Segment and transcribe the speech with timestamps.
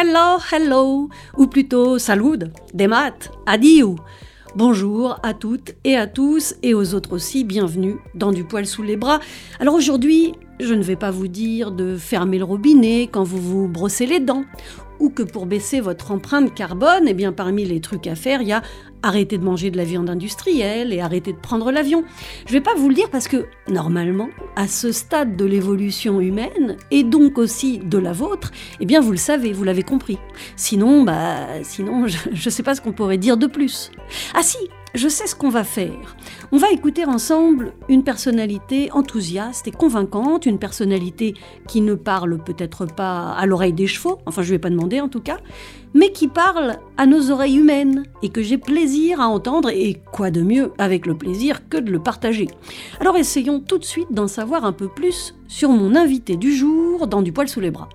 [0.00, 3.94] Hello, hello, ou plutôt salud, des maths, adieu.
[4.56, 8.82] Bonjour à toutes et à tous et aux autres aussi, bienvenue dans Du poil sous
[8.82, 9.20] les bras.
[9.60, 13.68] Alors aujourd'hui, je ne vais pas vous dire de fermer le robinet quand vous vous
[13.68, 14.44] brossez les dents
[15.00, 18.48] ou que pour baisser votre empreinte carbone, eh bien parmi les trucs à faire, il
[18.48, 18.62] y a
[19.02, 22.04] arrêter de manger de la viande industrielle et arrêter de prendre l'avion.
[22.46, 26.76] Je vais pas vous le dire parce que normalement, à ce stade de l'évolution humaine
[26.90, 28.50] et donc aussi de la vôtre,
[28.80, 30.18] eh bien vous le savez, vous l'avez compris.
[30.56, 33.90] Sinon, bah sinon je, ne sais pas ce qu'on pourrait dire de plus.
[34.34, 34.58] Ah si,
[34.94, 36.16] je sais ce qu'on va faire.
[36.52, 41.34] On va écouter ensemble une personnalité enthousiaste et convaincante, une personnalité
[41.66, 45.00] qui ne parle peut-être pas à l'oreille des chevaux, enfin je ne vais pas demander
[45.00, 45.38] en tout cas,
[45.94, 50.30] mais qui parle à nos oreilles humaines et que j'ai plaisir à entendre et quoi
[50.30, 52.48] de mieux avec le plaisir que de le partager.
[53.00, 57.06] Alors essayons tout de suite d'en savoir un peu plus sur mon invité du jour
[57.06, 57.88] dans Du poil sous les bras.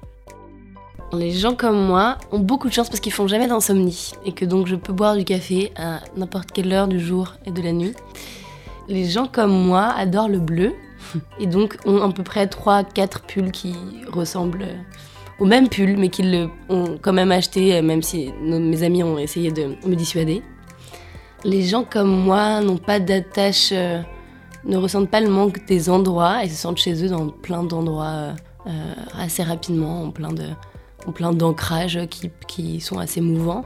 [1.14, 4.46] Les gens comme moi ont beaucoup de chance parce qu'ils font jamais d'insomnie et que
[4.46, 7.72] donc je peux boire du café à n'importe quelle heure du jour et de la
[7.72, 7.94] nuit.
[8.88, 10.74] Les gens comme moi adorent le bleu
[11.40, 13.76] et donc ont à peu près 3-4 pulls qui
[14.12, 14.66] ressemblent
[15.40, 19.52] au même pull mais qu'ils ont quand même acheté même si mes amis ont essayé
[19.52, 20.42] de me dissuader.
[21.44, 24.02] Les gens comme moi n'ont pas d'attache, euh,
[24.66, 28.34] ne ressentent pas le manque des endroits et se sentent chez eux dans plein d'endroits
[28.66, 30.46] euh, assez rapidement, en plein de
[31.12, 32.00] plein d'ancrages
[32.48, 33.66] qui, sont assez mouvants.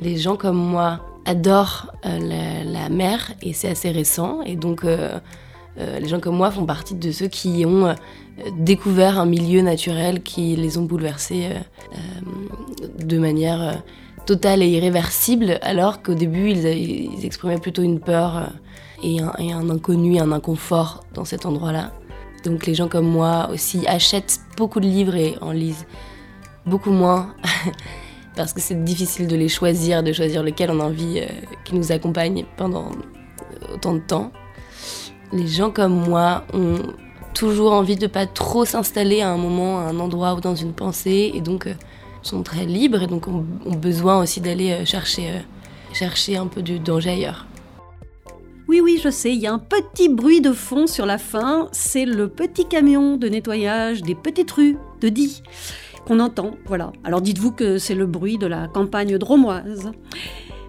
[0.00, 4.42] Les gens comme moi adorent euh, la, mer et c'est assez récent.
[4.42, 5.18] Et donc, euh,
[5.78, 7.94] euh, les gens comme moi font partie de ceux qui ont
[8.58, 11.48] découvert un milieu naturel qui les ont bouleversés
[12.98, 13.82] de manière
[14.26, 18.50] totale et irréversible, alors qu'au début, ils, exprimaient plutôt une peur
[19.02, 21.92] et un inconnu, un inconfort dans cet endroit-là.
[22.46, 25.86] Donc les gens comme moi aussi achètent beaucoup de livres et en lisent
[26.66, 27.34] beaucoup moins,
[28.36, 31.26] parce que c'est difficile de les choisir, de choisir lequel on a envie euh,
[31.64, 34.32] qui nous accompagne pendant euh, autant de temps.
[35.32, 36.78] Les gens comme moi ont
[37.34, 40.72] toujours envie de pas trop s'installer à un moment, à un endroit ou dans une
[40.72, 41.74] pensée, et donc euh,
[42.22, 43.44] sont très libres, et donc ont,
[43.76, 45.30] besoin aussi d'aller chercher,
[45.92, 47.46] chercher un peu du danger ailleurs.
[48.68, 51.68] Oui, oui, je sais, il y a un petit bruit de fond sur la fin,
[51.70, 55.40] c'est le petit camion de nettoyage des petites rues de Die
[56.06, 56.52] qu'on entend.
[56.66, 56.92] Voilà.
[57.04, 59.90] Alors dites-vous que c'est le bruit de la campagne dromoise.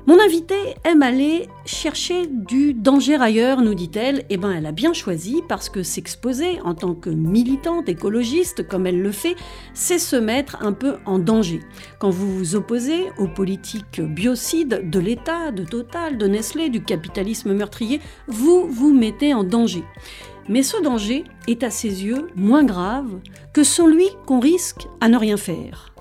[0.07, 4.23] Mon invitée aime aller chercher du danger ailleurs, nous dit-elle.
[4.29, 8.87] Eh bien, elle a bien choisi parce que s'exposer en tant que militante écologiste, comme
[8.87, 9.35] elle le fait,
[9.73, 11.59] c'est se mettre un peu en danger.
[11.99, 17.53] Quand vous vous opposez aux politiques biocides de l'État, de Total, de Nestlé, du capitalisme
[17.53, 17.99] meurtrier,
[18.29, 19.83] vous vous mettez en danger.
[20.49, 23.19] Mais ce danger est à ses yeux moins grave
[23.53, 25.93] que celui qu'on risque à ne rien faire.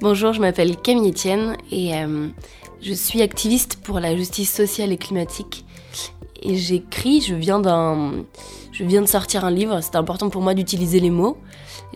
[0.00, 2.28] Bonjour, je m'appelle Camille Etienne et euh,
[2.80, 5.66] je suis activiste pour la justice sociale et climatique.
[6.42, 7.60] Et j'écris, je viens
[8.72, 9.80] je viens de sortir un livre.
[9.82, 11.36] C'est important pour moi d'utiliser les mots.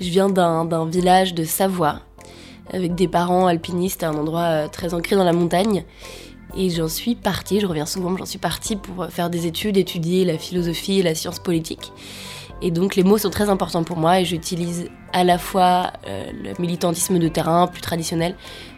[0.01, 2.01] Je viens d'un village de Savoie
[2.73, 5.85] avec des parents alpinistes à un endroit euh, très ancré dans la montagne.
[6.57, 10.25] Et j'en suis partie, je reviens souvent, j'en suis partie pour faire des études, étudier
[10.25, 11.93] la philosophie et la science politique.
[12.63, 16.31] Et donc les mots sont très importants pour moi et j'utilise à la fois euh,
[16.33, 18.37] le militantisme de terrain plus traditionnel,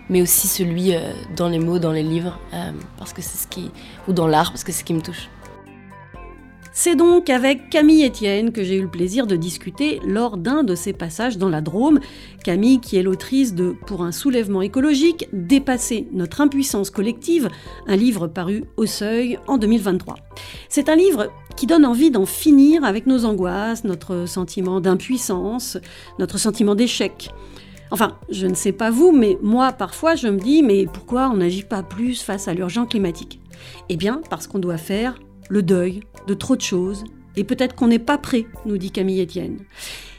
[0.09, 3.47] mais aussi celui euh, dans les mots, dans les livres, euh, parce que c'est ce
[3.47, 3.71] qui,
[4.09, 5.29] ou dans l'art, parce que c'est ce qui me touche.
[6.77, 10.75] C'est donc avec Camille Etienne que j'ai eu le plaisir de discuter lors d'un de
[10.75, 12.01] ses passages dans la Drôme.
[12.43, 17.49] Camille, qui est l'autrice de Pour un soulèvement écologique, Dépasser notre impuissance collective,
[17.87, 20.17] un livre paru au seuil en 2023.
[20.69, 25.79] C'est un livre qui donne envie d'en finir avec nos angoisses, notre sentiment d'impuissance,
[26.19, 27.31] notre sentiment d'échec.
[27.93, 31.37] Enfin, je ne sais pas vous, mais moi, parfois, je me dis, mais pourquoi on
[31.37, 33.39] n'agit pas plus face à l'urgence climatique?
[33.89, 35.15] Eh bien, parce qu'on doit faire
[35.49, 37.05] le deuil de trop de choses,
[37.37, 39.59] et peut-être qu'on n'est pas prêt, nous dit Camille Etienne.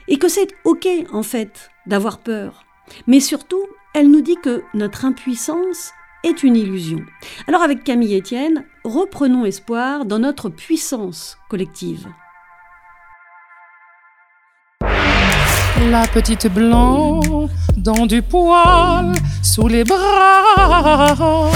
[0.08, 2.66] Et que c'est OK, en fait, d'avoir peur.
[3.08, 5.92] Mais surtout, elle nous dit que notre impuissance
[6.24, 7.00] est une illusion.
[7.48, 12.08] Alors avec Camille Etienne, reprenons espoir dans notre puissance collective.
[15.90, 17.22] La petite blanc
[17.78, 19.14] dans du poil
[19.44, 21.52] sous les bras.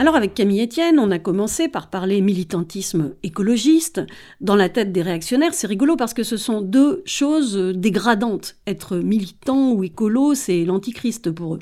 [0.00, 4.00] Alors avec Camille Etienne, on a commencé par parler militantisme écologiste.
[4.40, 8.56] Dans la tête des réactionnaires, c'est rigolo parce que ce sont deux choses dégradantes.
[8.66, 11.58] Être militant ou écolo, c'est l'antichrist pour eux.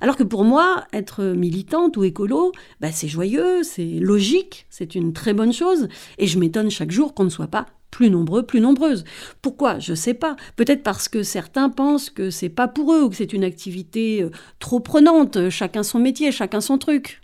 [0.00, 5.12] Alors que pour moi, être militante ou écolo, bah, c'est joyeux, c'est logique, c'est une
[5.12, 8.62] très bonne chose, et je m'étonne chaque jour qu'on ne soit pas plus nombreux, plus
[8.62, 9.04] nombreuses.
[9.42, 9.78] Pourquoi?
[9.80, 10.36] Je ne sais pas.
[10.56, 14.22] Peut-être parce que certains pensent que c'est pas pour eux ou que c'est une activité
[14.22, 14.30] euh,
[14.60, 17.19] trop prenante, chacun son métier, chacun son truc.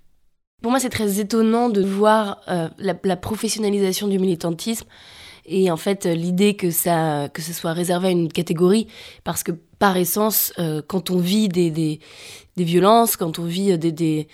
[0.62, 4.86] Pour moi, c'est très étonnant de voir euh, la, professionnalisation du militantisme
[5.48, 8.88] et en fait l'idée que ça que ce soit réservé à une catégorie
[9.22, 12.00] parce que par essence, euh, quand on vit des, des,
[12.56, 14.26] violences, quand on vit des, des,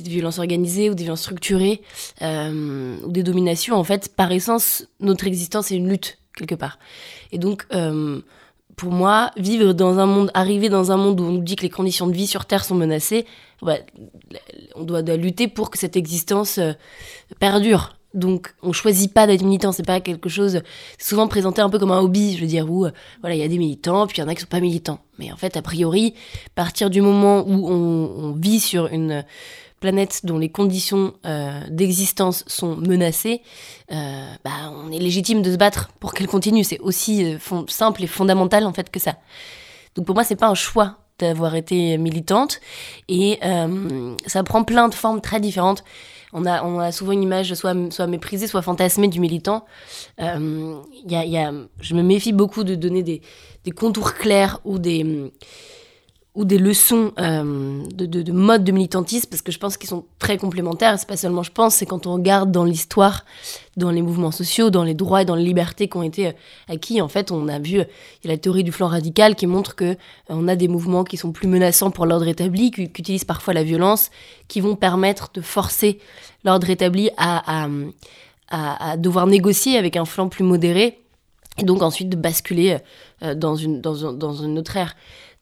[0.00, 1.80] violences organisées ou des violences structurées
[2.22, 6.78] euh, ou des dominations, en fait, par essence, notre existence est une lutte quelque part.
[7.32, 8.20] Et donc, euh,
[8.76, 11.62] pour moi, vivre dans un monde, arriver dans un monde où on nous dit que
[11.62, 13.24] les conditions de vie sur Terre sont menacées,
[13.62, 13.78] bah,
[14.74, 16.60] on doit, lutter pour que cette existence
[17.40, 17.96] perdure.
[18.16, 19.72] Donc, on choisit pas d'être militant.
[19.72, 20.62] C'est pas quelque chose
[20.98, 22.34] souvent présenté un peu comme un hobby.
[22.34, 22.90] Je veux dire, où euh,
[23.20, 25.00] voilà, il y a des militants, puis il y en a qui sont pas militants.
[25.18, 26.14] Mais en fait, a priori,
[26.54, 29.24] partir du moment où on, vit sur une
[29.86, 33.42] planète dont les conditions euh, d'existence sont menacées,
[33.92, 36.64] euh, bah, on est légitime de se battre pour qu'elle continue.
[36.64, 37.36] C'est aussi
[37.68, 39.14] simple et fondamental en fait que ça.
[39.94, 42.60] Donc pour moi, c'est pas un choix d'avoir été militante
[43.08, 43.38] et
[44.26, 45.82] ça prend plein de formes très différentes
[46.32, 49.64] on a, on a souvent une image soit, soit méprisée, soit fantasmée du militant.
[50.20, 50.74] Euh,
[51.06, 53.22] y a, je me méfie beaucoup de donner des,
[53.64, 55.32] des contours clairs ou des
[56.36, 60.04] ou des leçons euh, de, de, mode de militantisme, parce que je pense qu'ils sont
[60.18, 60.98] très complémentaires.
[60.98, 63.24] C'est pas seulement je pense, c'est quand on regarde dans l'histoire,
[63.78, 66.32] dans les mouvements sociaux, dans les droits et dans les libertés qui ont été euh,
[66.68, 67.00] acquis.
[67.00, 67.84] En fait, on a vu, y a
[68.24, 69.94] la théorie du flanc radical qui montre que euh,
[70.28, 73.64] on a des mouvements qui sont plus menaçants pour l'ordre établi, qui, utilisent parfois la
[73.64, 74.10] violence,
[74.46, 75.98] qui vont permettre de forcer
[76.44, 77.68] l'ordre établi à,
[78.98, 81.00] devoir négocier avec un flanc plus modéré,
[81.58, 82.78] et donc ensuite de basculer
[83.20, 84.94] dans, dans une autre ère.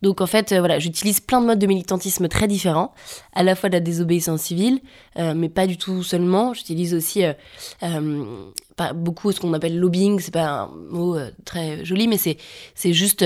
[0.05, 2.93] Donc en fait, euh, voilà, j'utilise plein de modes de militantisme très différents,
[3.33, 4.81] à la fois de la désobéissance civile,
[5.19, 6.53] euh, mais pas du tout seulement.
[6.53, 8.45] J'utilise aussi euh,
[8.77, 11.17] pas beaucoup ce qu'on appelle lobbying, c'est pas un mot
[11.47, 13.25] très joli, mais c'est juste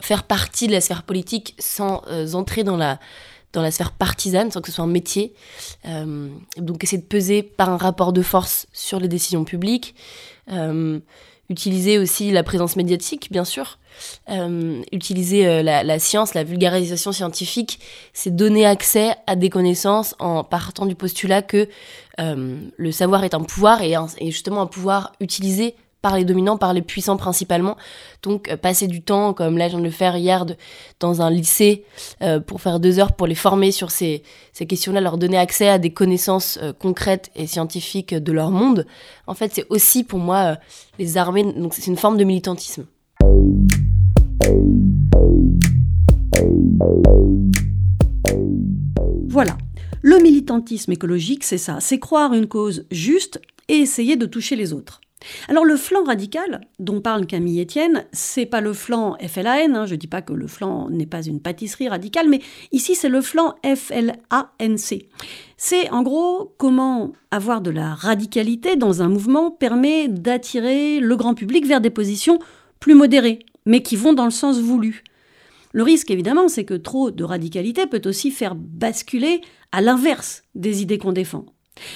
[0.00, 2.04] faire partie de la sphère politique sans
[2.34, 3.00] entrer dans la
[3.52, 5.34] dans la sphère partisane, sans que ce soit un métier.
[6.56, 9.96] donc essayer de peser par un rapport de force sur les décisions publiques.
[11.52, 13.78] Utiliser aussi la présence médiatique, bien sûr.
[14.30, 17.78] Euh, utiliser euh, la, science, la vulgarisation scientifique,
[18.14, 21.68] c'est donner accès à des connaissances en partant du postulat que
[22.20, 26.58] euh, le savoir est un pouvoir et, et, justement un pouvoir utilisé par les dominants,
[26.58, 27.76] par les puissants principalement.
[28.22, 30.44] Donc passer du temps, comme là je de le faire hier,
[31.00, 31.84] dans un lycée,
[32.46, 34.22] pour faire deux heures pour les former sur ces,
[34.52, 38.86] ces questions-là, leur donner accès à des connaissances concrètes et scientifiques de leur monde,
[39.26, 40.58] en fait c'est aussi pour moi
[40.98, 42.86] les armées, donc c'est une forme de militantisme.
[49.28, 49.56] Voilà.
[50.02, 54.72] Le militantisme écologique, c'est ça, c'est croire une cause juste et essayer de toucher les
[54.72, 55.01] autres.
[55.48, 59.94] Alors le flanc radical dont parle Camille Etienne, c'est pas le flanc FLAN, hein, je
[59.94, 62.40] dis pas que le flanc n'est pas une pâtisserie radicale, mais
[62.72, 65.06] ici c'est le flanc FLANC.
[65.56, 71.34] C'est en gros comment avoir de la radicalité dans un mouvement permet d'attirer le grand
[71.34, 72.38] public vers des positions
[72.80, 75.04] plus modérées, mais qui vont dans le sens voulu.
[75.72, 79.40] Le risque, évidemment, c'est que trop de radicalité peut aussi faire basculer
[79.72, 81.46] à l'inverse des idées qu'on défend.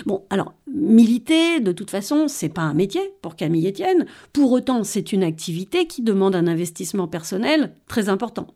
[0.07, 4.07] Bon, alors, militer, de toute façon, c'est pas un métier pour Camille Etienne.
[4.33, 8.47] Pour autant, c'est une activité qui demande un investissement personnel très important.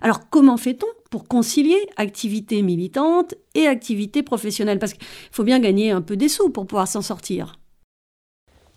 [0.00, 4.78] Alors, comment fait-on pour concilier activité militante et activité professionnelle?
[4.78, 7.58] Parce qu'il faut bien gagner un peu des sous pour pouvoir s'en sortir.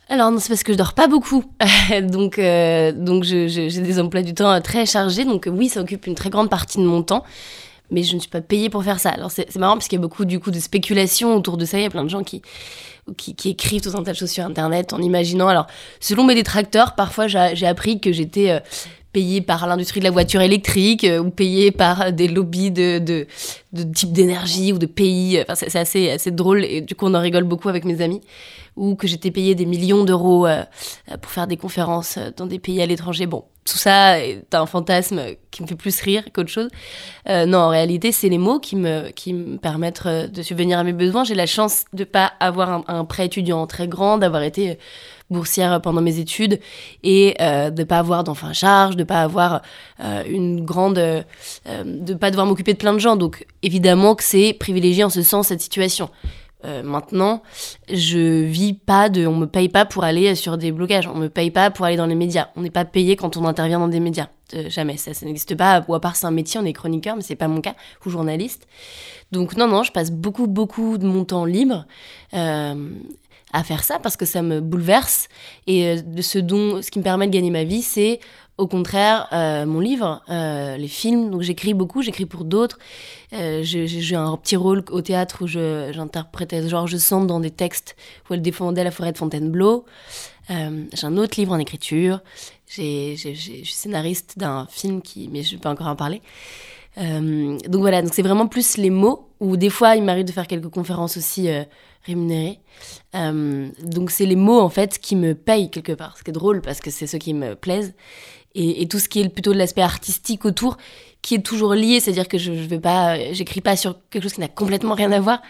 [0.09, 1.45] Alors non, c'est parce que je dors pas beaucoup,
[2.01, 6.15] donc euh, donc j'ai des emplois du temps très chargés, donc oui, ça occupe une
[6.15, 7.23] très grande partie de mon temps,
[7.91, 9.09] mais je ne suis pas payée pour faire ça.
[9.09, 11.77] Alors c'est marrant parce qu'il y a beaucoup du coup de spéculation autour de ça,
[11.77, 12.41] il y a plein de gens qui
[13.17, 15.47] qui, écrivent tout un tas de choses sur internet en imaginant.
[15.47, 15.67] Alors
[15.99, 18.59] selon mes détracteurs, parfois j'ai appris que j'étais euh,
[19.11, 23.27] payée par l'industrie de la voiture électrique euh, ou payée par des lobbies de, de,
[23.73, 25.41] de type d'énergie ou de pays.
[25.41, 28.21] Enfin, c'est assez, assez drôle et du coup on en rigole beaucoup avec mes amis
[28.75, 30.63] ou que j'étais payé des millions d'euros euh,
[31.21, 33.25] pour faire des conférences euh, dans des pays à l'étranger.
[33.25, 36.69] Bon, tout ça est un fantasme qui me fait plus rire qu'autre chose.
[37.29, 41.23] Euh, non, en réalité, c'est les mots qui me, permettent de subvenir à mes besoins.
[41.23, 44.79] J'ai la chance de pas avoir un, prêt étudiant très grand, d'avoir été
[45.29, 46.59] boursière pendant mes études
[47.03, 49.61] et euh, de pas avoir d'enfants charge, de pas avoir
[50.27, 51.23] une grande, euh,
[51.85, 53.15] de pas devoir m'occuper de plein de gens.
[53.15, 56.09] Donc évidemment que c'est privilégié en ce sens cette situation.
[56.65, 57.41] Euh, maintenant,
[57.91, 61.27] je vis pas de, on me paye pas pour aller sur des blocages, on me
[61.27, 63.87] paye pas pour aller dans les médias, on n'est pas payé quand on intervient dans
[63.87, 64.27] des médias.
[64.53, 64.97] n'existe jamais.
[64.97, 65.83] Ça, ça n'existe pas.
[65.87, 67.75] Ou à part c'est un métier, on est chroniqueur, mais c'est pas mon cas,
[68.05, 68.67] ou journaliste.
[69.31, 71.85] Donc non, non, je passe beaucoup, beaucoup de mon temps libre
[72.33, 72.75] euh,
[73.53, 75.27] à faire ça parce que ça me bouleverse.
[75.67, 78.19] Et euh, ce dont, ce qui me permet de gagner ma vie, c'est
[78.57, 81.31] au contraire euh, mon livre, euh, les films.
[81.31, 82.79] Donc j'écris beaucoup, j'écris pour d'autres.
[83.31, 87.95] J'ai un petit rôle au théâtre où j'interprétais Georges Sand dans des textes
[88.29, 89.85] où elle défendait la forêt de Fontainebleau.
[90.49, 92.19] J'ai un autre livre en écriture.
[92.67, 96.21] Je suis scénariste d'un film qui, mais je ne vais pas encore en parler.
[96.97, 100.45] Donc voilà, donc c'est vraiment plus les mots, ou des fois il m'arrive de faire
[100.45, 101.47] quelques conférences aussi
[102.03, 102.59] rémunérées.
[103.15, 106.33] Euh, donc c'est les mots en fait qui me payent quelque part, ce qui est
[106.33, 107.93] drôle parce que c'est ceux qui me plaisent.
[108.53, 110.75] Et, tout ce qui est plutôt de l'aspect artistique autour,
[111.21, 114.33] qui est toujours lié, c'est-à-dire que je, je vais pas, j'écris pas sur quelque chose
[114.33, 115.41] qui n'a complètement rien à voir,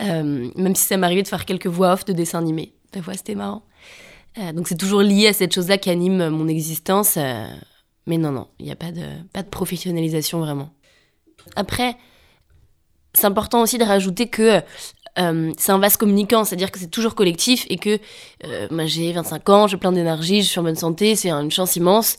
[0.00, 2.74] euh, même si ça m'arrivait de faire quelques voix off de dessins animés.
[2.92, 3.62] Des fois c'était marrant.
[4.36, 7.16] Euh, donc c'est toujours lié à cette chose-là qui anime mon existence.
[8.06, 10.68] mais non, non, il n'y a pas de, pas de professionnalisation vraiment.
[11.56, 11.96] Après,
[13.14, 14.60] c'est important aussi de rajouter que
[15.18, 17.98] euh, c'est un vase communicant, c'est-à-dire que c'est toujours collectif et que
[18.44, 21.76] euh, j'ai 25 ans, j'ai plein d'énergie, je suis en bonne santé, c'est une chance
[21.76, 22.16] immense.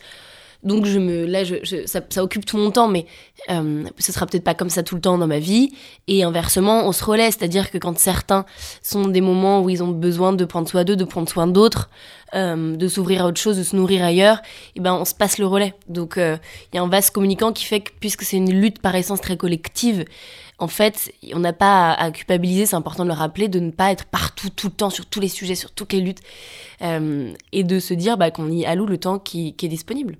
[0.65, 1.43] Donc je me, là,
[1.85, 3.05] ça, occupe tout mon temps, mais
[3.51, 5.71] euh, ce sera peut-être pas comme ça tout le temps dans ma vie.
[6.07, 8.45] Et inversement, on se relaie, c'est-à-dire que quand certains
[8.81, 11.91] sont des moments où ils ont besoin de prendre soin d'eux, de prendre soin d'autres,
[12.33, 14.41] euh, de s'ouvrir à autre chose, de se nourrir ailleurs,
[14.75, 15.75] et ben on se passe le relais.
[15.87, 16.35] Donc euh,
[16.73, 19.21] il y a un vase communicant qui fait que puisque c'est une lutte par essence
[19.21, 20.03] très collective,
[20.57, 23.91] en fait, on n'a pas à, culpabiliser, c'est important de le rappeler, de ne pas
[23.91, 26.21] être partout, tout le temps, sur tous les sujets, sur toutes les luttes,
[26.81, 30.17] euh, et de se dire bah, qu'on y alloue le temps qui est disponible.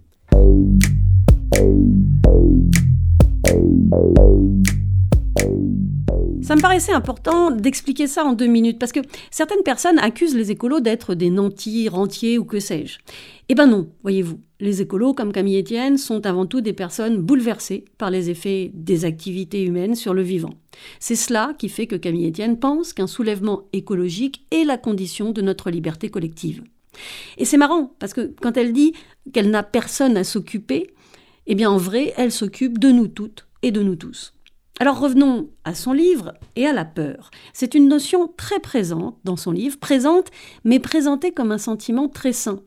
[6.42, 9.00] Ça me paraissait important d'expliquer ça en deux minutes, parce que
[9.32, 13.00] certaines personnes accusent les écolos d'être des nantis, rentiers ou que sais-je.
[13.50, 14.40] Eh ben non, voyez-vous.
[14.60, 19.06] Les écolos, comme Camille Etienne, sont avant tout des personnes bouleversées par les effets des
[19.06, 20.54] activités humaines sur le vivant.
[21.00, 25.42] C'est cela qui fait que Camille Etienne pense qu'un soulèvement écologique est la condition de
[25.42, 26.64] notre liberté collective.
[27.38, 28.94] Et c'est marrant, parce que quand elle dit
[29.34, 30.94] qu'elle n'a personne à s'occuper,
[31.48, 34.34] eh bien en vrai, elle s'occupe de nous toutes et de nous tous.
[34.80, 37.32] Alors revenons à son livre et à la peur.
[37.54, 40.32] C'est une notion très présente dans son livre, présente,
[40.66, 42.60] mais présentée comme un sentiment très sain.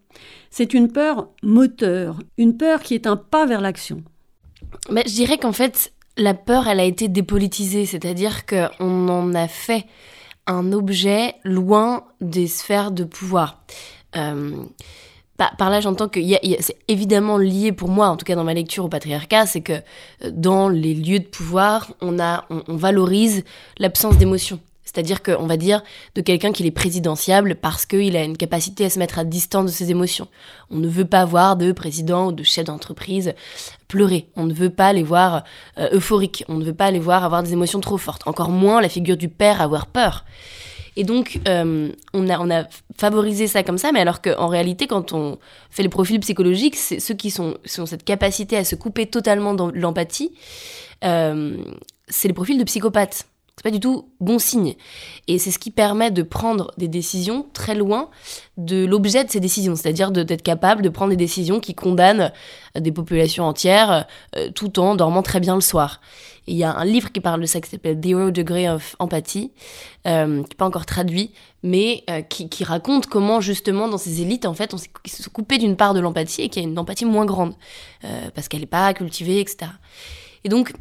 [0.50, 4.02] C'est une peur moteur, une peur qui est un pas vers l'action.
[4.90, 9.46] Mais je dirais qu'en fait, la peur, elle a été dépolitisée, c'est-à-dire qu'on en a
[9.46, 9.84] fait
[10.46, 13.62] un objet loin des sphères de pouvoir.
[14.16, 14.64] Euh,
[15.38, 16.20] par, là, j'entends que
[16.60, 19.72] c'est évidemment lié pour moi, en tout cas dans ma lecture au patriarcat, c'est que
[20.24, 22.16] euh, dans les lieux de pouvoir, on
[22.68, 23.44] valorise
[23.78, 24.58] l'absence d'émotion.
[24.88, 25.82] C'est-à-dire qu'on va dire
[26.14, 29.66] de quelqu'un qu'il est présidentiable parce qu'il a une capacité à se mettre à distance
[29.66, 30.28] de ses émotions.
[30.70, 33.34] On ne veut pas voir de président ou de chef d'entreprise
[33.86, 34.30] pleurer.
[34.34, 35.44] On ne veut pas les voir
[35.76, 36.42] euh, euphoriques.
[36.48, 38.26] On ne veut pas les voir avoir des émotions trop fortes.
[38.26, 40.24] Encore moins la figure du père avoir peur.
[40.98, 42.64] Et donc, euh, on, a,
[42.98, 45.38] favorisé ça comme ça, mais alors qu'en réalité, quand on
[45.70, 49.70] fait les profils psychologiques, c'est ceux qui ont cette capacité à se couper totalement de
[49.78, 50.32] l'empathie,
[51.04, 51.56] euh,
[52.08, 53.28] c'est les profils de psychopathes.
[53.56, 54.74] C'est pas du tout bon signe.
[55.28, 58.10] Et c'est ce qui permet de prendre des décisions très loin
[58.56, 62.32] de l'objet de ces décisions, c'est-à-dire d'être capable de prendre des décisions qui condamnent
[62.76, 66.00] des populations entières euh, tout en dormant très bien le soir.
[66.48, 69.52] Il y a un livre qui parle de ça qui s'appelle Zero Degree of Empathy,
[70.06, 71.30] euh, qui n'est pas encore traduit,
[71.62, 74.90] mais euh, qui, raconte comment justement dans ces élites, en fait, on s'est
[75.32, 77.54] coupés d'une part de l'empathie et qu'il y a une empathie moins grande,
[78.04, 79.70] euh, parce qu'elle n'est pas cultivée, etc.
[80.44, 80.72] Et donc,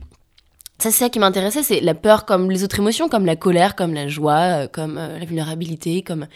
[0.80, 3.76] ça, c'est ça qui m'intéressait, c'est la peur comme les autres émotions, comme la colère,
[3.76, 6.28] comme la joie, comme la vulnérabilité, comme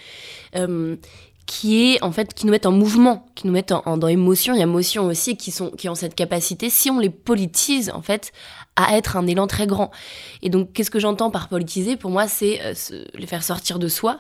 [1.52, 4.54] qui est en fait qui nous mettent en mouvement, qui nous mettent en, dans émotion,
[4.54, 7.92] il y a émotion aussi qui sont qui ont cette capacité, si on les politise
[7.94, 8.32] en fait,
[8.76, 9.92] à être un élan très grand.
[10.42, 11.98] Et donc, qu'est-ce que j'entends par politiser?
[11.98, 12.74] Pour moi, c'est euh,
[13.16, 14.20] les faire sortir de soi.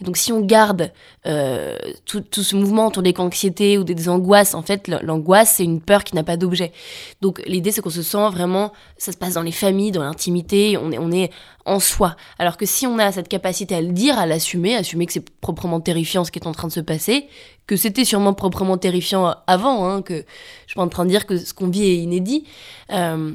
[0.00, 0.92] Et donc, si on garde
[1.26, 5.80] euh, tout, ce mouvement autour des anxiétés ou des, angoisses, en fait, l'angoisse, c'est une
[5.80, 6.72] peur qui n'a pas d'objet.
[7.20, 10.76] Donc, l'idée, c'est qu'on se sent vraiment, ça se passe dans les familles, dans l'intimité,
[10.76, 11.30] on est, on est
[11.64, 12.16] en soi.
[12.38, 15.28] Alors que si on a cette capacité à le dire, à l'assumer, assumer que c'est
[15.40, 17.28] proprement terrifiant ce qui est en train de se passer,
[17.68, 21.26] que c'était sûrement proprement terrifiant avant, hein, que je suis pas en train de dire
[21.26, 22.44] que ce qu'on vit est inédit,
[22.92, 23.32] euh,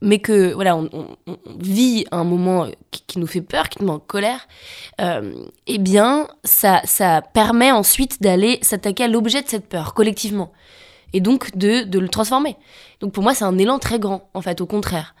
[0.00, 0.88] mais que voilà, on,
[1.58, 4.46] vit un moment qui, qui nous fait peur, qui nous met en colère,
[5.00, 5.34] euh,
[5.66, 10.52] eh bien, ça, ça permet ensuite d'aller s'attaquer à l'objet de cette peur collectivement,
[11.12, 12.56] et donc de, de le transformer.
[13.00, 15.16] Donc pour moi, c'est un élan très grand, en fait, au contraire.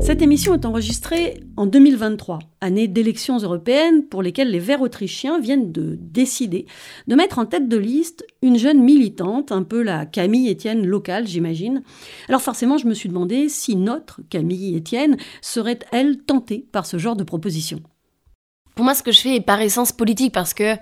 [0.00, 5.72] Cette émission est enregistrée en 2023, année d'élections européennes pour lesquelles les Verts autrichiens viennent
[5.72, 6.66] de décider
[7.06, 11.26] de mettre en tête de liste une jeune militante, un peu la Camille Etienne locale,
[11.26, 11.82] j'imagine.
[12.28, 16.98] Alors forcément, je me suis demandé si notre Camille Etienne serait, elle, tentée par ce
[16.98, 17.80] genre de proposition.
[18.74, 20.76] Pour moi, ce que je fais est par essence politique parce que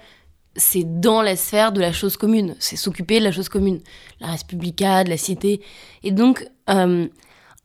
[0.56, 2.54] c'est dans la sphère de la chose commune.
[2.58, 3.80] C'est s'occuper de la chose commune.
[4.20, 5.60] La Respublica, de la cité.
[6.02, 7.06] Et donc, euh,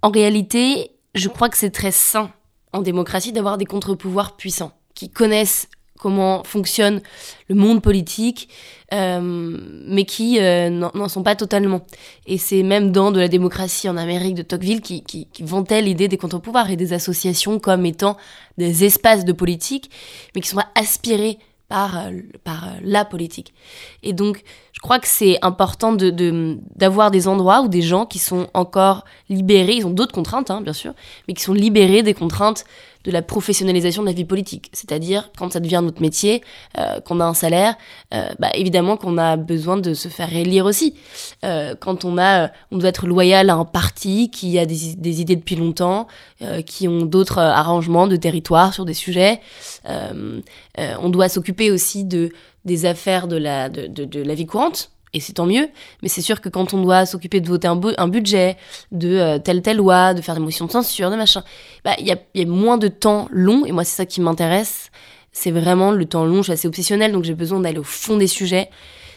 [0.01, 2.31] en réalité, je crois que c'est très sain
[2.73, 7.01] en démocratie d'avoir des contre-pouvoirs puissants qui connaissent comment fonctionne
[7.49, 8.49] le monde politique,
[8.93, 9.19] euh,
[9.87, 11.81] mais qui euh, n'en sont pas totalement.
[12.25, 16.07] Et c'est même dans de la démocratie en Amérique de Tocqueville qui, qui, vantait l'idée
[16.07, 18.17] des contre-pouvoirs et des associations comme étant
[18.57, 19.89] des espaces de politique,
[20.35, 22.11] mais qui sont aspirés par, euh,
[22.43, 23.53] par la politique.
[24.03, 24.43] Et donc,
[24.73, 29.05] je crois que c'est important d'avoir de, des endroits où des gens qui sont encore
[29.29, 30.93] libérés, ils ont d'autres contraintes, hein, bien sûr,
[31.27, 32.63] mais qui sont libérés des contraintes
[33.03, 34.69] de la professionnalisation de la vie politique.
[34.73, 36.43] C'est-à-dire, quand ça devient notre métier,
[36.77, 37.75] euh, qu'on a un salaire,
[38.13, 40.95] euh, bah, évidemment qu'on a besoin de se faire élire aussi.
[41.43, 45.35] Euh, quand on a, on doit être loyal à un parti qui a des, idées
[45.35, 46.07] depuis longtemps,
[46.65, 49.41] qui ont d'autres arrangements de territoire sur des sujets.
[49.87, 52.31] On doit s'occuper aussi de
[52.65, 55.67] des affaires de la, de, de la vie courante, et c'est tant mieux.
[56.01, 58.55] Mais c'est sûr que quand on doit s'occuper de voter un, budget,
[58.91, 61.43] de euh, telle telle loi, de faire des motions de censure, de machin,
[61.83, 63.65] bah il y a, y a moins de temps long.
[63.65, 64.91] Et moi, c'est ça qui m'intéresse.
[65.31, 66.37] C'est vraiment le temps long.
[66.37, 68.69] Je suis assez obsessionnelle, donc j'ai besoin d'aller au fond des sujets.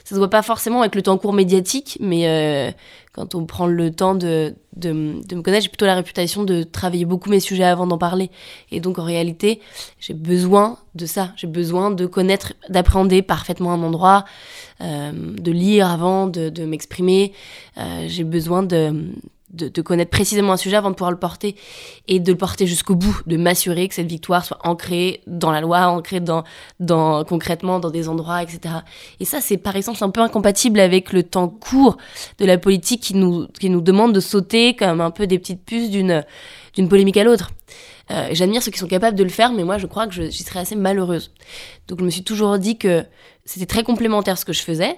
[0.05, 2.73] Ça se voit pas forcément avec le temps court médiatique, mais euh,
[3.13, 6.63] quand on prend le temps de, de, de me connaître, j'ai plutôt la réputation de
[6.63, 8.31] travailler beaucoup mes sujets avant d'en parler.
[8.71, 9.61] Et donc en réalité,
[9.99, 11.33] j'ai besoin de ça.
[11.37, 14.25] J'ai besoin de connaître, d'appréhender parfaitement un endroit,
[14.81, 17.33] euh, de lire avant, de, de m'exprimer.
[17.79, 19.13] Euh, j'ai besoin de,
[19.53, 21.57] de, de, connaître précisément un sujet avant de pouvoir le porter
[22.09, 25.61] et de le porter jusqu'au bout, de m'assurer que cette victoire soit ancrée dans la
[25.61, 26.45] loi, ancrée dans,
[27.25, 28.77] concrètement dans des endroits, etc.
[29.19, 31.97] Et ça, c'est par essence un peu incompatible avec le temps court
[32.39, 35.65] de la politique qui nous, qui nous demande de sauter comme un peu des petites
[35.65, 36.25] puces d'une
[36.75, 37.51] d'une polémique à l'autre.
[38.11, 40.43] Euh, J'admire ceux qui sont capables de le faire, mais moi, je crois que j'y
[40.43, 41.33] serais assez malheureuse.
[41.89, 43.05] Donc, je me suis toujours dit que
[43.45, 44.97] c'était très complémentaire ce que je faisais,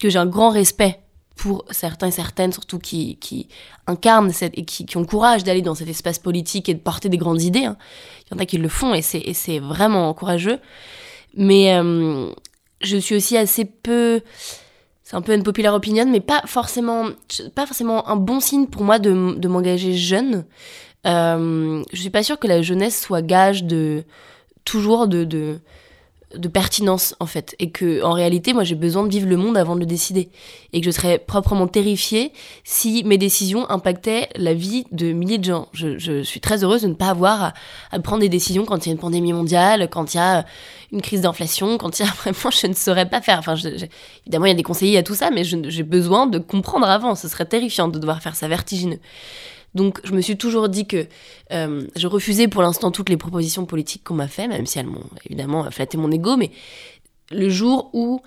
[0.00, 1.00] que j'ai un grand respect
[1.36, 3.48] pour certains et certaines, surtout qui, qui
[3.86, 7.16] incarnent cette, et qui, ont courage d'aller dans cet espace politique et de porter des
[7.16, 7.64] grandes idées.
[7.64, 7.76] Hein.
[8.26, 10.58] Il y en a qui le font et c'est vraiment courageux.
[11.36, 12.30] Mais euh,
[12.80, 14.20] je suis aussi assez peu.
[15.02, 17.08] C'est un peu une populaire opinion, mais pas forcément,
[17.54, 20.46] pas forcément un bon signe pour moi de, de m'engager jeune.
[21.06, 24.04] Euh, je suis pas sûre que la jeunesse soit gage de
[24.64, 25.60] toujours de
[26.36, 27.54] de pertinence en fait.
[27.58, 30.28] Et que en réalité moi j'ai besoin de vivre le monde avant de le décider.
[30.72, 32.32] Et que je serais proprement terrifiée
[32.64, 35.68] si mes décisions impactaient la vie de milliers de gens.
[35.72, 37.52] Je, suis très heureuse de ne pas avoir
[37.90, 40.44] à, prendre des décisions quand il y a une pandémie mondiale quand il y a
[40.92, 43.38] une crise d'inflation quand il y a vraiment je ne saurais pas faire.
[43.38, 43.68] Enfin je,
[44.26, 47.14] évidemment il y a des conseillers à tout ça mais j'ai besoin de comprendre avant.
[47.14, 49.00] Ce serait terrifiant de devoir faire ça vertigineux
[49.74, 51.06] donc je me suis toujours dit que
[51.52, 54.86] euh, je refusais pour l'instant toutes les propositions politiques qu'on m'a fait, même si elles
[54.86, 56.50] m'ont évidemment flatté mon ego, mais
[57.30, 58.20] le jour où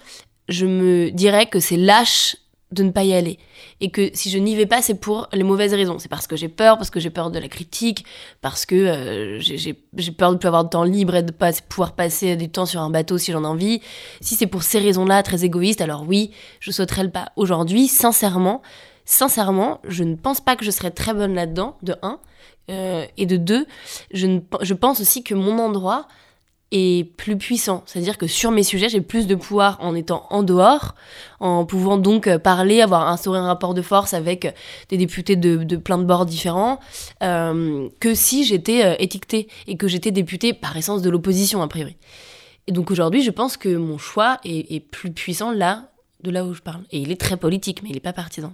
[0.50, 2.38] je me dirais que c'est lâche
[2.72, 3.40] de ne pas y aller
[3.80, 6.00] et que si je n'y vais pas c'est pour les mauvaises raisons.
[6.00, 8.06] C'est parce que j'ai peur parce que j'ai peur de la critique
[8.42, 11.54] parce que euh, j'ai peur de ne plus avoir de temps libre et de pas
[11.70, 13.82] pouvoir passer du temps sur un bateau si j'en ai envie.
[14.20, 17.88] Si c'est pour ces raisons là très égoïstes alors oui je sauterai le pas aujourd'hui.
[17.88, 18.62] Sincèrement
[19.08, 22.20] sincèrement, je ne pense pas que je serais très bonne là-dedans, de un.
[22.70, 23.66] Euh, et de deux,
[24.14, 26.08] je, ne, je pense aussi que mon endroit
[26.72, 27.84] est plus puissant.
[27.86, 30.96] C'est-à-dire que sur mes sujets, j'ai plus de pouvoir en étant en dehors,
[31.40, 34.54] en pouvant donc parler, avoir instauré un rapport de force avec
[34.90, 36.82] des députés de, de plein de bords différents,
[37.24, 41.70] euh, que si j'étais euh, étiquetée et que j'étais députée par essence de l'opposition, a
[41.70, 41.96] priori.
[42.68, 45.92] Et donc aujourd'hui, je pense que mon choix est, est plus puissant là,
[46.24, 46.82] de là où je parle.
[46.92, 48.54] Et il est très politique, mais il n'est pas partisan.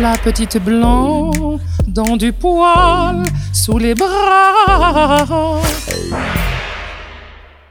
[0.00, 5.60] La petite blanc dans du poil sous les bras.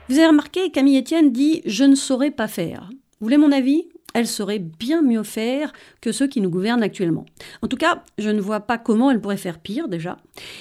[0.10, 2.90] Vous avez remarqué, Camille Etienne dit Je ne saurais pas faire.
[2.92, 3.88] Vous voulez mon avis?
[4.14, 7.26] Elle saurait bien mieux faire que ceux qui nous gouvernent actuellement.
[7.62, 10.18] En tout cas, je ne vois pas comment elle pourrait faire pire déjà.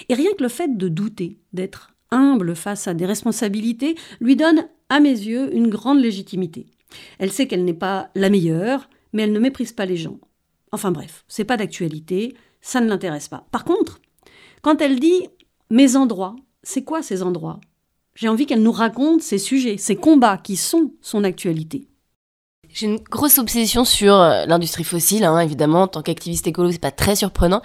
[0.08, 4.66] Et rien que le fait de douter, d'être humble face à des responsabilités, lui donne,
[4.90, 6.66] à mes yeux, une grande légitimité.
[7.18, 10.18] Elle sait qu'elle n'est pas la meilleure, mais elle ne méprise pas les gens.
[10.72, 13.46] Enfin bref, c'est pas d'actualité, ça ne l'intéresse pas.
[13.50, 14.00] Par contre,
[14.62, 15.28] quand elle dit
[15.70, 17.60] mes endroits, c'est quoi ces endroits?
[18.14, 21.88] J'ai envie qu'elle nous raconte ces sujets, ces combats qui sont son actualité.
[22.68, 25.82] J'ai une grosse obsession sur euh, l'industrie fossile, hein, évidemment.
[25.82, 27.62] En tant qu'activiste écolo, c'est pas très surprenant.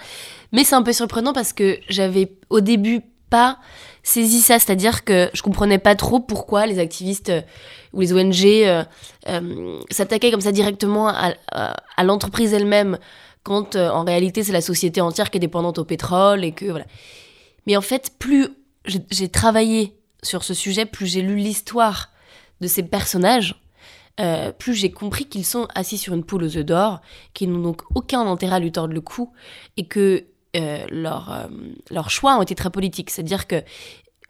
[0.52, 3.02] Mais c'est un peu surprenant parce que j'avais au début
[3.34, 3.58] pas
[4.04, 7.40] saisi ça, c'est-à-dire que je comprenais pas trop pourquoi les activistes euh,
[7.92, 8.84] ou les ONG euh,
[9.28, 12.98] euh, s'attaquaient comme ça directement à, l'entreprise elle-même,
[13.42, 16.86] quand en réalité c'est la société entière qui est dépendante au pétrole et que voilà.
[17.66, 18.48] Mais en fait, plus
[19.10, 22.10] j'ai travaillé sur ce sujet, plus j'ai lu l'histoire
[22.60, 23.54] de ces personnages,
[24.58, 27.00] plus j'ai compris qu'ils sont assis sur une poule aux œufs d'or,
[27.32, 29.32] qu'ils n'ont donc aucun intérêt à lui tordre le cou
[29.76, 30.24] et que
[30.56, 31.46] euh, leur, euh,
[31.90, 33.10] leurs choix ont été très politiques.
[33.10, 33.62] C'est-à-dire que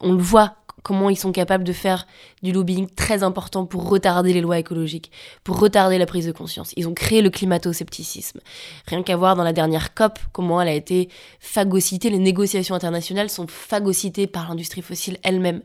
[0.00, 2.06] on le voit comment ils sont capables de faire
[2.42, 5.10] du lobbying très important pour retarder les lois écologiques,
[5.42, 6.72] pour retarder la prise de conscience.
[6.76, 8.38] Ils ont créé le climato-scepticisme.
[8.86, 11.08] Rien qu'à voir dans la dernière COP comment elle a été
[11.40, 15.62] phagocytée, les négociations internationales sont phagocytées par l'industrie fossile elle-même.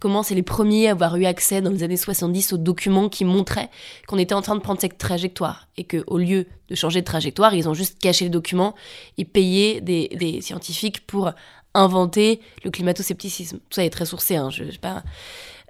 [0.00, 3.24] Comment c'est les premiers à avoir eu accès dans les années 70 aux documents qui
[3.26, 3.68] montraient
[4.08, 7.04] qu'on était en train de prendre cette trajectoire et que au lieu de changer de
[7.04, 8.74] trajectoire, ils ont juste caché les documents
[9.18, 11.32] et payé des scientifiques pour
[11.74, 13.58] inventer le climato-scepticisme.
[13.58, 15.02] Tout ça est très sourcé, hein, je, je sais pas.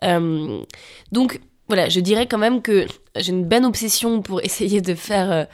[0.05, 0.63] Euh,
[1.13, 2.87] donc voilà, je dirais quand même que
[3.17, 5.47] j'ai une bonne obsession pour essayer de faire,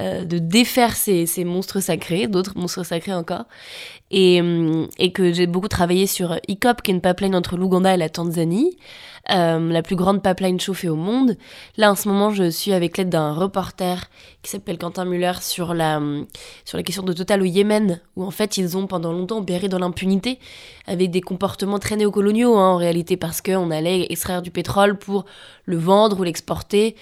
[0.00, 3.44] euh, de défaire ces, ces monstres sacrés, d'autres monstres sacrés encore,
[4.10, 7.92] et, euh, et que j'ai beaucoup travaillé sur ICOP, qui est une pipeline entre l'Ouganda
[7.92, 8.78] et la Tanzanie,
[9.30, 11.36] euh, la plus grande pipeline chauffée au monde.
[11.76, 14.08] Là, en ce moment, je suis avec l'aide d'un reporter
[14.42, 16.00] qui s'appelle Quentin Muller sur la,
[16.64, 19.68] sur la question de Total au Yémen, où en fait, ils ont pendant longtemps opéré
[19.68, 20.38] dans l'impunité,
[20.86, 25.26] avec des comportements très néocoloniaux, hein, en réalité, parce qu'on allait extraire du pétrole pour
[25.66, 26.96] le vendre ou l'exporter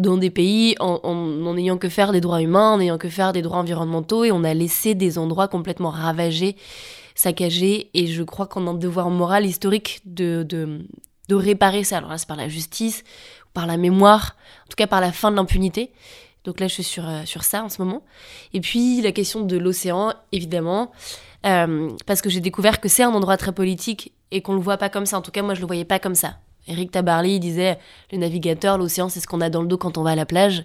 [0.00, 3.08] dans des pays en, en, en ayant que faire des droits humains, en ayant que
[3.08, 6.56] faire des droits environnementaux, et on a laissé des endroits complètement ravagés
[7.20, 10.86] saccagé et je crois qu'on a un devoir moral historique de, de,
[11.28, 11.98] de réparer ça.
[11.98, 13.04] Alors là, c'est par la justice,
[13.52, 15.92] par la mémoire, en tout cas par la fin de l'impunité.
[16.44, 18.02] Donc là, je suis sur, euh, sur ça en ce moment.
[18.54, 20.90] Et puis la question de l'océan, évidemment,
[21.44, 24.78] euh, parce que j'ai découvert que c'est un endroit très politique et qu'on le voit
[24.78, 25.18] pas comme ça.
[25.18, 26.38] En tout cas, moi, je le voyais pas comme ça.
[26.68, 27.78] Eric Tabarly disait
[28.12, 30.26] le navigateur, l'océan, c'est ce qu'on a dans le dos quand on va à la
[30.26, 30.64] plage.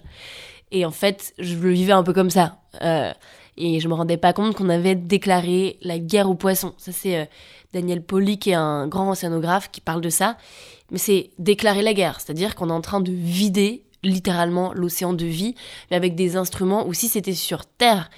[0.72, 2.58] Et en fait, je le vivais un peu comme ça.
[2.82, 3.12] Euh,
[3.56, 6.74] et je me rendais pas compte qu'on avait déclaré la guerre aux poissons.
[6.76, 7.24] Ça, c'est euh,
[7.72, 10.36] Daniel Poli, qui est un grand océanographe, qui parle de ça.
[10.90, 15.24] Mais c'est déclarer la guerre, c'est-à-dire qu'on est en train de vider littéralement l'océan de
[15.24, 15.54] vie,
[15.90, 18.08] mais avec des instruments, ou si c'était sur Terre,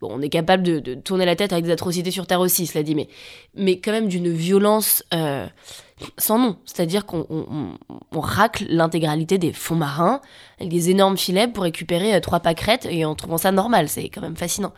[0.00, 2.66] bon, on est capable de, de, tourner la tête avec des atrocités sur Terre aussi,
[2.66, 3.08] cela dit, mais,
[3.54, 5.46] mais quand même d'une violence euh,
[6.18, 6.56] sans nom.
[6.64, 7.78] C'est-à-dire qu'on on,
[8.12, 10.20] on racle l'intégralité des fonds marins
[10.58, 13.88] avec des énormes filets pour récupérer euh, trois pâquerettes et en trouvant ça normal.
[13.88, 14.72] C'est quand même fascinant.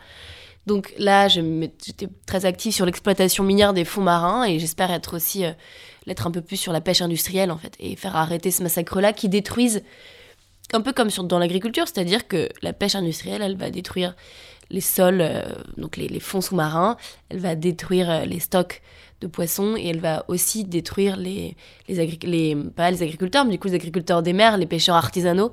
[0.65, 5.45] Donc là, j'étais très active sur l'exploitation minière des fonds marins et j'espère être aussi
[5.45, 5.51] euh,
[6.05, 9.13] l'être un peu plus sur la pêche industrielle en fait et faire arrêter ce massacre-là
[9.13, 9.83] qui détruisent
[10.73, 14.15] un peu comme sur, dans l'agriculture, c'est-à-dire que la pêche industrielle, elle va détruire
[14.69, 15.43] les sols, euh,
[15.77, 16.97] donc les, fonds sous-marins,
[17.29, 18.81] elle va détruire euh, les stocks
[19.21, 23.59] de poissons et elle va aussi détruire les, les, les pas les agriculteurs, mais du
[23.59, 25.51] coup les agriculteurs des mers, les pêcheurs artisanaux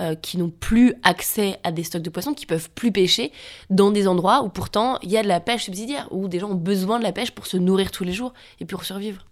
[0.00, 3.30] euh, qui n'ont plus accès à des stocks de poissons, qui peuvent plus pêcher
[3.70, 6.50] dans des endroits où pourtant il y a de la pêche subsidiaire, où des gens
[6.50, 9.24] ont besoin de la pêche pour se nourrir tous les jours et pour survivre.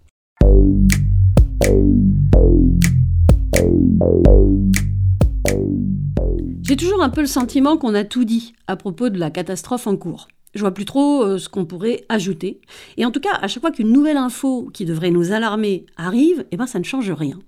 [6.62, 9.88] J'ai toujours un peu le sentiment qu'on a tout dit à propos de la catastrophe
[9.88, 10.28] en cours.
[10.54, 12.60] Je vois plus trop euh, ce qu'on pourrait ajouter.
[12.96, 16.44] Et en tout cas, à chaque fois qu'une nouvelle info qui devrait nous alarmer arrive,
[16.52, 17.40] eh ben ça ne change rien.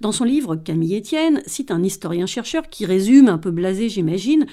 [0.00, 4.46] Dans son livre, Camille Etienne cite un historien-chercheur qui résume, un peu blasé j'imagine,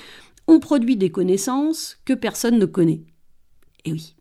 [0.48, 3.04] on produit des connaissances que personne ne connaît.
[3.86, 4.16] Et oui.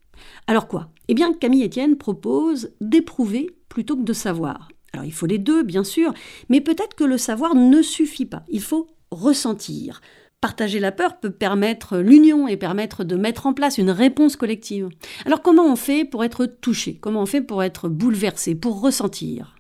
[0.47, 0.91] Alors quoi?
[1.09, 4.69] Eh bien, Camille Etienne propose d'éprouver plutôt que de savoir.
[4.93, 6.13] Alors il faut les deux, bien sûr,
[6.51, 8.43] mais peut-être que le savoir ne suffit pas.
[8.49, 10.01] Il faut ressentir.
[10.41, 14.89] Partager la peur peut permettre l'union et permettre de mettre en place une réponse collective.
[15.27, 16.99] Alors comment on fait pour être touché?
[17.01, 19.57] Comment on fait pour être bouleversé, pour ressentir?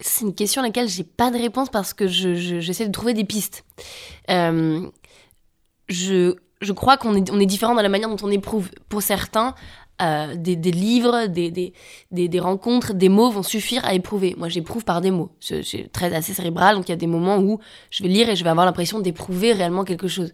[0.00, 3.14] C'est une question à laquelle j'ai pas de réponse parce que j'essaie je, de trouver
[3.14, 3.64] des pistes.
[4.30, 4.88] Euh,
[5.88, 8.70] je, je crois qu'on est, on est différent dans la manière dont on éprouve.
[8.88, 9.54] Pour certains,
[10.00, 11.72] euh, des, livres, des, des,
[12.28, 14.34] des, rencontres, des mots vont suffire à éprouver.
[14.38, 15.30] Moi, j'éprouve par des mots.
[15.40, 17.58] Je, très assez cérébral, donc il y a des moments où
[17.90, 20.32] je vais lire et je vais avoir l'impression d'éprouver réellement quelque chose.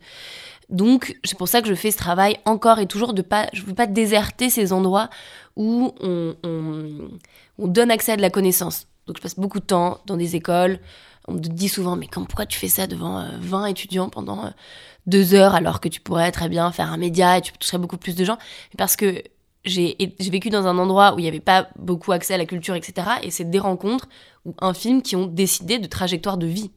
[0.68, 3.62] Donc, c'est pour ça que je fais ce travail encore et toujours de pas, je
[3.62, 5.11] veux pas déserter ces endroits
[5.57, 7.11] où on, on,
[7.59, 8.87] on donne accès à de la connaissance.
[9.07, 10.79] Donc, je passe beaucoup de temps dans des écoles.
[11.27, 14.50] On me dit souvent, mais pourquoi tu fais ça devant euh, 20 étudiants pendant euh,
[15.07, 17.96] deux heures alors que tu pourrais très bien faire un média et tu toucherais beaucoup
[17.96, 18.37] plus de gens?
[18.77, 19.22] Parce que
[19.64, 19.96] j'ai
[20.31, 23.09] vécu dans un endroit où il n'y avait pas beaucoup accès à la culture, etc.
[23.22, 24.09] Et c'est des rencontres
[24.44, 26.70] ou un film qui ont décidé de trajectoire de vie.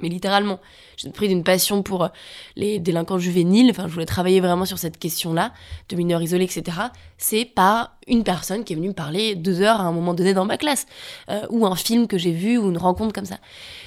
[0.00, 0.60] mais littéralement.
[0.96, 2.08] J'ai pris d'une passion pour euh,
[2.56, 5.52] les délinquants juvéniles, enfin je voulais travailler vraiment sur cette question-là,
[5.88, 6.78] de mineurs isolés, etc.
[7.18, 10.32] C'est par une personne qui est venue me parler deux heures à un moment donné
[10.32, 10.86] dans ma classe,
[11.28, 13.38] euh, ou un film que j'ai vu, ou une rencontre comme ça.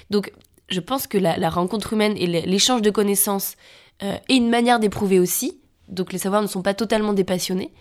[0.10, 0.32] Donc
[0.70, 3.56] je pense que la, rencontre humaine et l'échange de connaissances
[4.04, 7.72] euh, est une manière d'éprouver aussi, donc les savoirs ne sont pas totalement dépassionnés.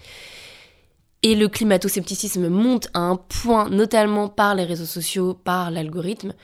[1.24, 6.34] Et le climato-scepticisme monte à un point, notamment par les réseaux sociaux, par l'algorithme,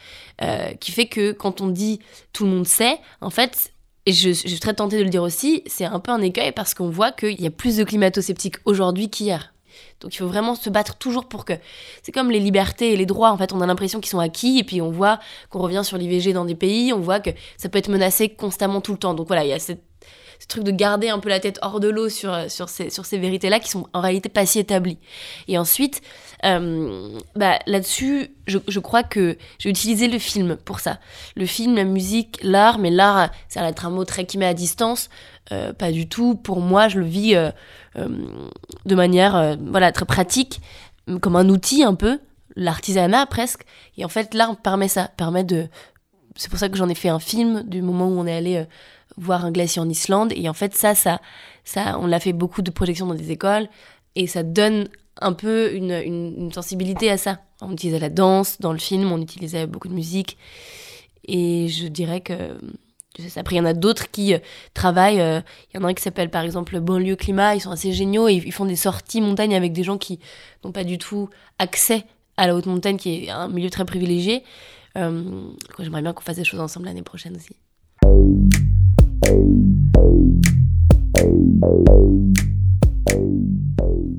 [0.41, 1.99] euh, qui fait que quand on dit
[2.33, 3.73] tout le monde sait, en fait,
[4.07, 6.75] et je, je suis tentée de le dire aussi, c'est un peu un écueil parce
[6.75, 9.53] qu'on voit qu'il y a plus de climato-sceptiques aujourd'hui qu'hier.
[10.01, 11.55] Donc il faut vraiment se battre toujours pour que.
[12.03, 14.59] C'est comme les libertés et les droits, en fait, on a l'impression qu'ils sont acquis,
[14.59, 15.19] et puis on voit
[15.51, 18.81] qu'on revient sur l'IVG dans des pays, on voit que ça peut être menacé constamment
[18.81, 19.15] tout le temps.
[19.15, 19.83] Donc voilà, il y a cette
[20.39, 23.05] ce truc de garder un peu la tête hors de l'eau sur, sur ces, sur
[23.05, 24.99] ces vérités-là qui sont en réalité pas si établies.
[25.49, 26.01] Et ensuite,
[26.45, 31.01] euh, bah, là-dessus, je, je, crois que j'ai utilisé le film pour ça.
[31.35, 34.47] Le film, la musique, l'art, mais l'art, ça va être un mot très qui met
[34.47, 35.09] à distance.
[35.53, 36.35] Euh, pas du tout.
[36.35, 37.51] Pour moi, je le vis euh,
[37.97, 38.09] euh
[38.85, 40.61] de manière voilà, très pratique,
[41.21, 42.19] comme un outil un peu,
[42.57, 43.63] l'artisanat presque.
[43.97, 45.69] Et en fait, l'art permet ça, permet de...
[46.37, 48.65] C'est pour ça que j'en ai fait un film du moment où on est allé
[49.19, 50.33] voir un glacier en Islande.
[50.35, 51.21] Et en fait, ça, ça,
[51.65, 53.69] ça on l'a fait beaucoup de projections dans des écoles
[54.15, 54.89] et ça donne
[55.21, 57.41] un peu une, une, sensibilité à ça.
[57.61, 60.39] On utilisait la danse dans le film, on utilisait beaucoup de musique.
[61.27, 62.59] Et je dirais que.
[63.37, 64.39] Après, il y en a d'autres qui euh,
[64.75, 65.21] travaillent.
[65.21, 65.41] Euh,
[65.73, 67.55] il y en a un qui s'appelle par exemple Banlieue Climat.
[67.55, 70.21] Ils sont assez géniaux et ils font des sorties montagne avec des gens qui
[70.65, 72.05] n'ont pas du tout accès
[72.37, 74.45] à la haute montagne, qui est un milieu très privilégié.
[74.97, 77.57] Euh, J'aimerais bien qu'on fasse des choses ensemble l'année prochaine aussi.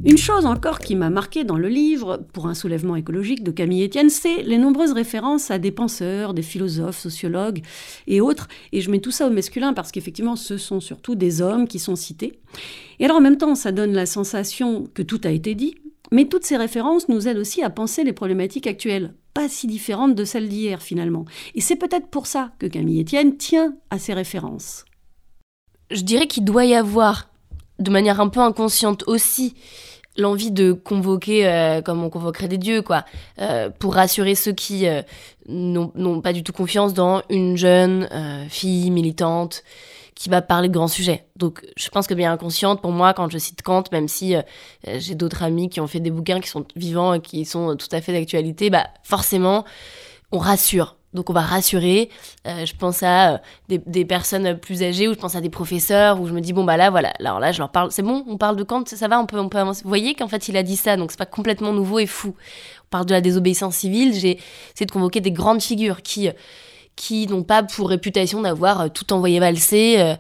[0.05, 3.83] Une chose encore qui m'a marqué dans le livre, pour un soulèvement écologique de Camille
[3.83, 7.61] Etienne, c'est les nombreuses références à des penseurs, des philosophes, sociologues
[8.07, 8.47] et autres.
[8.71, 11.79] Et je mets tout ça au masculin parce qu'effectivement, ce sont surtout des hommes qui
[11.79, 12.39] sont cités.
[12.99, 15.75] Et alors en même temps, ça donne la sensation que tout a été dit,
[16.11, 20.15] mais toutes ces références nous aident aussi à penser les problématiques actuelles, pas si différentes
[20.15, 21.25] de celles d'hier finalement.
[21.55, 24.85] Et c'est peut-être pour ça que Camille Etienne tient à ces références
[25.91, 27.28] je dirais qu'il doit y avoir,
[27.79, 29.55] de manière un peu inconsciente aussi,
[30.17, 33.05] l'envie de convoquer euh, comme on convoquerait des dieux, quoi,
[33.39, 35.01] euh, pour rassurer ceux qui euh,
[35.47, 38.07] n'ont pas du tout confiance dans une jeune
[38.49, 39.63] fille militante
[40.13, 41.25] qui va parler de grands sujets.
[41.37, 44.35] Donc je pense que bien inconsciente, pour moi, quand je cite Kant, même si
[44.85, 47.87] j'ai d'autres amis qui ont fait des bouquins qui sont vivants et qui sont tout
[47.93, 49.63] à fait d'actualité, bah forcément,
[50.31, 50.98] on rassure.
[51.13, 52.09] Donc on va rassurer.
[52.47, 56.21] Euh, je pense à euh, des, personnes plus âgées ou je pense à des professeurs
[56.21, 58.23] où je me dis bon bah là voilà, alors là je leur parle, c'est bon,
[58.27, 59.81] on parle de Kant, ça va, on peut, on peut avancer.
[59.83, 62.35] Vous voyez qu'en fait il a dit ça, donc c'est pas complètement nouveau et fou.
[62.85, 64.39] On parle de la désobéissance civile, j'ai
[64.75, 66.29] essayé de convoquer des grandes figures qui
[66.95, 70.15] qui n'ont pas pour réputation d'avoir euh, tout envoyé valser,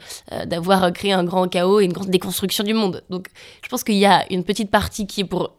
[0.45, 3.03] d'avoir créé un grand chaos et une grande déconstruction du monde.
[3.09, 3.27] Donc
[3.61, 5.55] je pense qu'il y a une petite partie qui est pour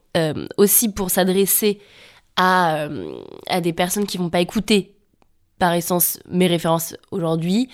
[0.57, 1.81] aussi pour s'adresser
[2.37, 2.89] à,
[3.47, 4.97] à des personnes qui vont pas écouter
[5.61, 7.69] par essence mes références aujourd'hui.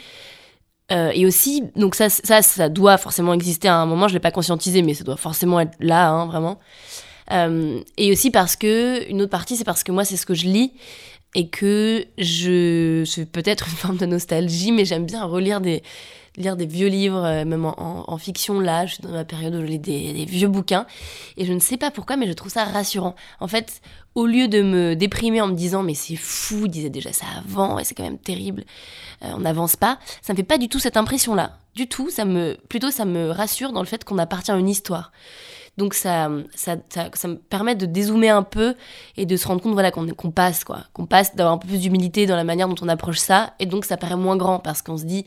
[0.92, 4.18] Euh, et aussi, donc ça, ça, ça doit forcément exister à un moment, je ne
[4.18, 6.60] l'ai pas conscientisé, mais ça doit forcément être là, hein, vraiment.
[7.32, 10.34] Euh, et aussi parce que, une autre partie, c'est parce que moi, c'est ce que
[10.34, 10.72] je lis,
[11.34, 15.82] et que je, c'est peut-être une forme de nostalgie, mais j'aime bien relire des,
[16.36, 18.60] lire des vieux livres, euh, même en, fiction.
[18.60, 20.86] Là, je suis dans ma période où je lis des, vieux bouquins.
[21.36, 23.14] Et je ne sais pas pourquoi, mais je trouve ça rassurant.
[23.40, 23.80] En fait,
[24.14, 27.26] au lieu de me déprimer en me disant, mais c'est fou, il disait déjà ça
[27.38, 28.64] avant, et c'est quand même terrible,
[29.22, 31.58] euh, on n'avance pas, ça me fait pas du tout cette impression-là.
[31.74, 34.68] Du tout, ça me, plutôt ça me rassure dans le fait qu'on appartient à une
[34.68, 35.12] histoire.
[35.76, 38.74] Donc ça, ça, ça, me permet de dézoomer un peu
[39.18, 40.84] et de se rendre compte voilà, qu'on passe, quoi.
[40.94, 43.52] Qu'on passe, d'avoir un peu plus d'humilité dans la manière dont on approche ça.
[43.58, 45.26] Et donc ça paraît moins grand parce qu'on se dit,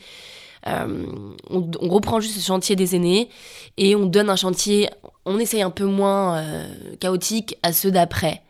[0.67, 1.05] euh,
[1.49, 3.29] on, reprend juste ce chantier des aînés
[3.77, 4.89] et on donne un chantier,
[5.25, 6.67] on essaye un peu moins euh,
[6.99, 8.41] chaotique à ceux d'après.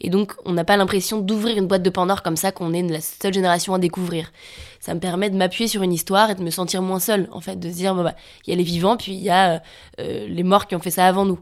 [0.00, 2.82] Et donc, on n'a pas l'impression d'ouvrir une boîte de Pandore comme ça, qu'on est
[2.82, 4.30] la seule génération à découvrir.
[4.78, 7.40] Ça me permet de m'appuyer sur une histoire et de me sentir moins seule, en
[7.40, 8.14] fait, de se dire, bah,
[8.46, 9.62] il y a les vivants, puis il y a
[9.98, 11.40] euh, les morts qui ont fait ça avant nous.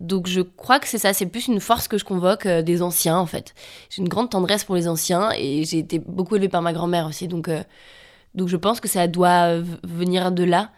[0.00, 3.18] Donc je crois que c'est ça, c'est plus une force que je convoque des anciens
[3.18, 3.52] en fait.
[3.90, 7.06] J'ai une grande tendresse pour les anciens et j'ai été beaucoup élevée par ma grand-mère
[7.06, 7.50] aussi, donc
[8.38, 10.70] donc je pense que ça doit venir de là.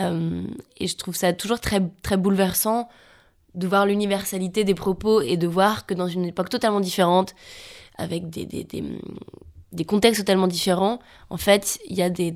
[0.00, 0.42] Euh,
[0.76, 2.88] et je trouve ça toujours très, très bouleversant
[3.54, 7.34] de voir l'universalité des propos et de voir que dans une époque totalement différente,
[7.96, 10.98] avec des, des, des, contextes totalement différents,
[11.30, 12.32] en fait, il y a des,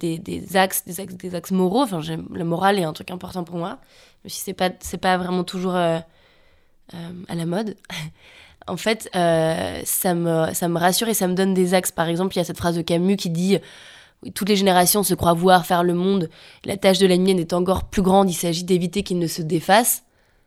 [0.56, 1.82] axes, des axes, des axes moraux.
[1.82, 3.80] Enfin, le moral est un truc important pour moi,
[4.22, 5.98] même si c'est pas, pas vraiment toujours euh,
[6.94, 7.76] euh, à la mode.
[8.68, 11.90] en fait, ça, me, ça me rassure et ça me donne des axes.
[11.90, 13.58] Par exemple, il y a cette phrase de Camus qui dit
[14.34, 16.28] toutes les générations se croient voir faire le monde,
[16.64, 19.42] la tâche de la mienne est encore plus grande, il s'agit d'éviter qu'il ne se
[19.42, 20.02] défasse.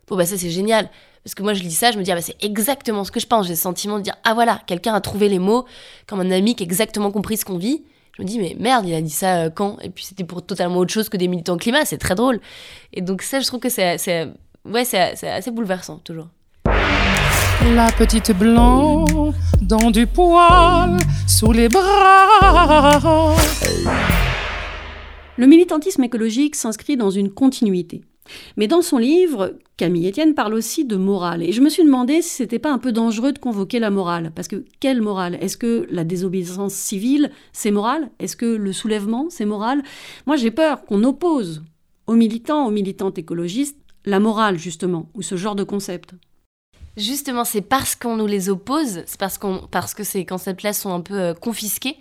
[0.08, 0.90] Bon, bah ça c'est génial.
[1.24, 3.20] Parce que moi je lis ça, je me dis, ah, bah, c'est exactement ce que
[3.20, 3.46] je pense.
[3.46, 5.66] J'ai le sentiment de dire, ah voilà, quelqu'un a trouvé les mots,
[6.08, 7.84] comme un ami qui a exactement compris ce qu'on vit.
[8.18, 9.78] Je me dis, mais merde, il a dit ça euh, quand?
[9.82, 12.42] Et puis c'était pour totalement autre chose que des militants climat, c'est très drôle.
[12.92, 13.98] Et donc ça, je trouve que c'est
[14.66, 16.28] ouais, c'est assez bouleversant, toujours.
[17.64, 19.06] La petite blanc
[19.62, 20.98] dans du poil
[21.28, 23.36] sous les bras.
[25.38, 28.02] Le militantisme écologique s'inscrit dans une continuité.
[28.58, 31.44] Mais dans son livre, Camille Etienne parle aussi de morale.
[31.44, 34.32] Et je me suis demandé si c'était pas un peu dangereux de convoquer la morale.
[34.36, 35.38] Parce que quelle morale?
[35.40, 38.10] Est-ce que la désobéissance civile, c'est moral?
[38.20, 39.84] Est-ce que le soulèvement, c'est moral?
[40.26, 41.64] Moi, j'ai peur qu'on oppose
[42.08, 46.16] aux militants, aux militantes écologistes, la morale, justement, ou ce genre de concept.
[46.98, 50.94] Justement, c'est parce qu'on nous les oppose, c'est parce, qu'on, parce que ces concepts-là sont
[50.94, 51.98] un peu euh, confisqués,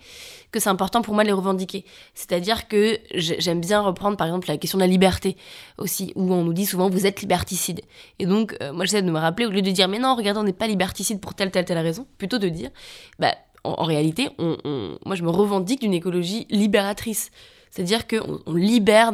[0.51, 1.85] que c'est important pour moi de les revendiquer.
[2.13, 5.37] C'est-à-dire que j'aime bien reprendre par exemple la question de la liberté
[5.77, 7.81] aussi, où on nous dit souvent vous êtes liberticide.
[8.19, 10.41] Et donc, euh, moi j'essaie de me rappeler, au lieu de dire mais non, regardez,
[10.41, 12.69] on n'est pas liberticide pour telle, telle, telle raison, plutôt de dire,
[13.17, 17.31] bah, en, réalité, moi je me revendique d'une écologie libératrice.
[17.71, 19.13] C'est-à-dire qu'on on libère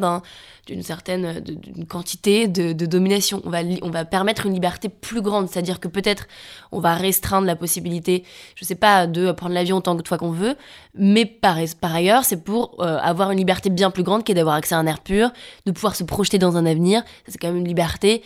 [0.66, 3.42] d'une certaine d'une quantité de, domination.
[3.46, 5.48] On va, permettre une liberté plus grande.
[5.48, 6.28] C'est-à-dire que peut-être
[6.72, 8.24] on va restreindre la possibilité,
[8.56, 10.56] je sais pas, de prendre l'avion autant de fois qu'on veut,
[10.96, 14.56] mais par, ailleurs, c'est pour euh, avoir une liberté bien plus grande qui est d'avoir
[14.56, 15.32] accès à un air pur,
[15.66, 17.04] de pouvoir se projeter dans un avenir.
[17.28, 18.24] C'est quand même une liberté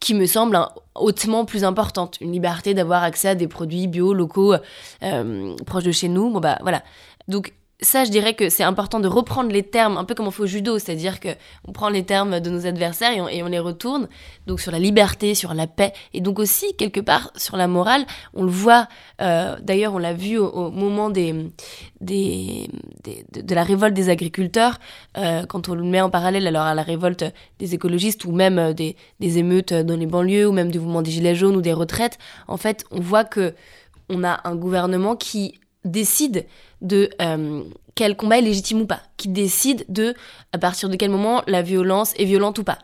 [0.00, 0.58] qui me semble
[0.94, 2.18] hautement plus importante.
[2.20, 4.54] Une liberté d'avoir accès à des produits bio, locaux,
[5.02, 6.30] euh, proches de chez nous.
[6.30, 6.82] Bon bah voilà.
[7.28, 10.30] Donc ça, je dirais que c'est important de reprendre les termes, un peu comme on
[10.30, 11.28] fait au judo, c'est-à-dire que
[11.66, 14.08] on prend les termes de nos adversaires et on, les retourne.
[14.46, 18.04] Donc sur la liberté, sur la paix, et donc aussi quelque part sur la morale.
[18.34, 18.88] On le voit.
[19.20, 21.50] Euh, d'ailleurs, on l'a vu au, moment de,
[23.50, 24.78] la révolte des agriculteurs,
[25.16, 27.24] euh, quand on le met en parallèle alors à la révolte
[27.58, 31.02] des écologistes ou même euh, des, des émeutes dans les banlieues ou même du mouvement
[31.02, 32.18] des gilets jaunes ou des retraites.
[32.46, 33.54] En fait, on voit que
[34.08, 36.46] on a un gouvernement qui décide
[36.82, 37.62] de euh,
[37.94, 40.14] quel combat est légitime ou pas, qui décide de
[40.52, 42.78] à partir de quel moment la violence est violente ou pas.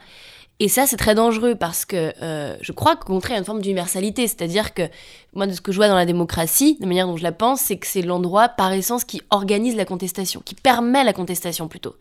[0.58, 3.40] Et ça, c'est très dangereux parce que euh, je crois qu'au contraire, il y a
[3.40, 4.26] une forme d'universalité.
[4.26, 4.82] C'est-à-dire que
[5.34, 7.60] moi, de ce que je vois dans la démocratie, de manière dont je la pense,
[7.60, 11.96] c'est que c'est l'endroit par essence qui organise la contestation, qui permet la contestation plutôt,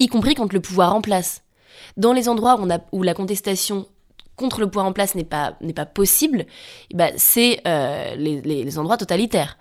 [0.00, 1.42] y compris quand le pouvoir en place.
[1.96, 2.60] Dans les endroits
[2.92, 3.86] où, la contestation
[4.34, 6.46] contre le pouvoir en place n'est pas, pas possible,
[6.90, 9.56] eh ben, c'est euh, les endroits totalitaires.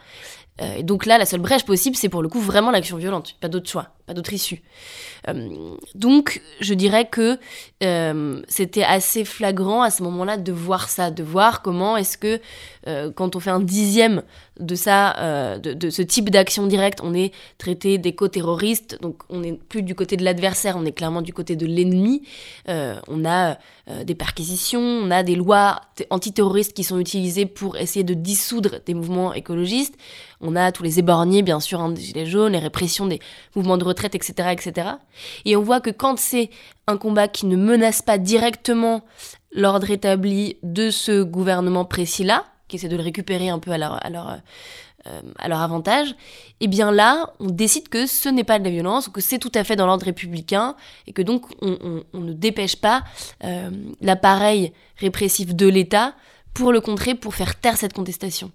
[0.61, 3.35] Euh, et donc là, la seule brèche possible, c'est pour le coup vraiment l'action violente,
[3.41, 4.61] pas d'autre choix, pas d'autre issue.
[5.29, 7.39] Euh, donc, je dirais que
[7.83, 12.39] euh, c'était assez flagrant à ce moment-là de voir ça, de voir comment est-ce que
[13.15, 14.23] quand on fait un dixième
[14.59, 19.83] de ça, de, ce type d'action directe, on est traité d'éco-terroriste, donc on n'est plus
[19.83, 22.23] du côté de l'adversaire, on est clairement du côté de l'ennemi.
[22.67, 23.57] on a
[24.03, 28.93] des perquisitions, on a des lois antiterroristes qui sont utilisées pour essayer de dissoudre des
[28.93, 29.95] mouvements écologistes.
[30.41, 33.19] On a tous les éborgnés, bien sûr, hein, des gilets jaunes, les répressions des
[33.55, 34.87] mouvements de etc., etc.
[35.45, 36.49] Et on voit que quand c'est
[36.87, 39.03] un combat qui ne menace pas directement
[39.51, 43.99] l'ordre établi de ce gouvernement précis-là, qui essaie de le récupérer un peu à leur,
[45.07, 46.15] euh, avantage,
[46.59, 49.51] eh bien là, on décide que ce n'est pas de la violence, que c'est tout
[49.53, 50.75] à fait dans l'ordre républicain,
[51.07, 53.03] et que donc on, ne dépêche pas
[53.43, 53.69] euh,
[54.01, 56.15] l'appareil répressif de l'État
[56.53, 58.51] pour le contrer, pour faire taire cette contestation.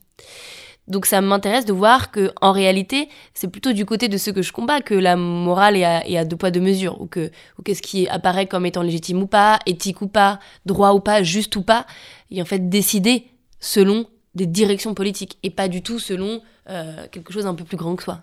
[0.88, 4.42] Donc ça m'intéresse de voir que en réalité, c'est plutôt du côté de ceux que
[4.42, 7.82] je combats que la morale est à, deux poids deux mesures, ou que ou qu'est-ce
[7.82, 11.62] qui apparaît comme étant légitime ou pas, éthique ou pas, droit ou pas, juste ou
[11.62, 11.86] pas,
[12.30, 13.26] et en fait décidé
[13.60, 17.76] selon des directions politiques et pas du tout selon euh, quelque chose un peu plus
[17.76, 18.22] grand que soi.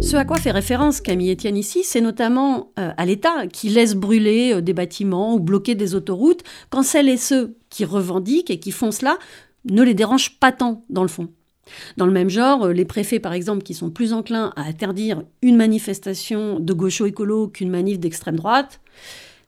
[0.00, 3.94] Ce à quoi fait référence Camille Etienne ici, c'est notamment euh, à l'État qui laisse
[3.94, 8.60] brûler euh, des bâtiments ou bloquer des autoroutes quand celles et ceux qui revendiquent et
[8.60, 9.18] qui font cela
[9.68, 11.28] ne les dérangent pas tant dans le fond.
[11.96, 15.24] Dans le même genre, euh, les préfets par exemple qui sont plus enclins à interdire
[15.42, 18.80] une manifestation de gaucho-écolo qu'une manif d'extrême droite,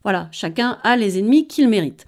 [0.02, 2.06] voilà, chacun a les ennemis qu'il mérite.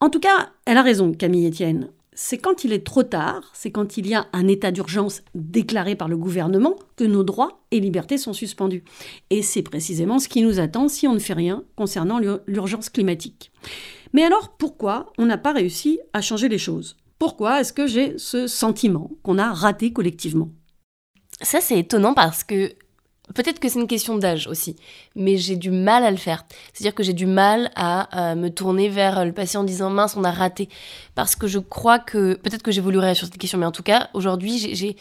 [0.00, 1.88] En tout cas, elle a raison, Camille Etienne
[2.20, 5.94] c'est quand il est trop tard, c'est quand il y a un état d'urgence déclaré
[5.94, 8.82] par le gouvernement que nos droits et libertés sont suspendus.
[9.30, 13.52] Et c'est précisément ce qui nous attend si on ne fait rien concernant l'urgence climatique.
[14.12, 16.96] Mais alors pourquoi on n'a pas réussi à changer les choses?
[17.20, 20.50] Pourquoi est-ce que j'ai ce sentiment qu'on a raté collectivement?
[21.40, 22.72] Ça c'est étonnant parce que
[23.34, 24.76] Peut-être que c'est une question d'âge aussi,
[25.14, 26.44] mais j'ai du mal à le faire.
[26.72, 30.24] C'est-à-dire que j'ai du mal à me tourner vers le patient en disant mince, on
[30.24, 30.68] a raté.
[31.14, 34.08] Parce que je crois que, peut-être que j'évoluerai sur cette question, mais en tout cas,
[34.14, 34.96] aujourd'hui, j'ai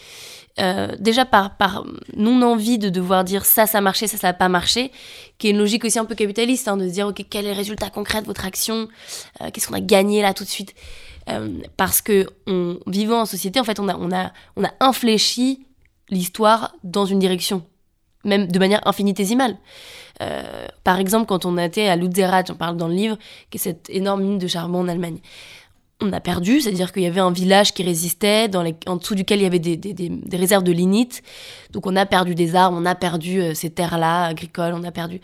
[0.60, 4.50] euh, déjà par, non-envie de devoir dire ça, ça a marché, ça, ça n'a pas
[4.50, 4.92] marché,
[5.38, 7.52] qui est une logique aussi un peu capitaliste, hein, de se dire, ok, quel est
[7.52, 8.88] le résultat concret de votre action
[9.42, 10.74] euh, Qu'est-ce qu'on a gagné là tout de suite
[11.30, 12.28] euh, Parce que
[12.88, 15.68] vivant en société, en fait, on a, on a, on a infléchi
[16.10, 17.64] l'histoire dans une direction
[18.28, 19.58] même de manière infinitésimale.
[20.22, 23.18] Euh, par exemple, quand on était à Lutzerat, j'en parle dans le livre,
[23.50, 25.20] qui est cette énorme mine de charbon en Allemagne.
[26.00, 29.40] On a perdu, c'est-à-dire qu'il y avait un village qui résistait, dans en dessous duquel
[29.40, 31.24] il y avait des, réserves de lignite.
[31.72, 34.92] Donc on a perdu des arbres, on a perdu euh, ces terres-là agricoles, on a
[34.92, 35.22] perdu.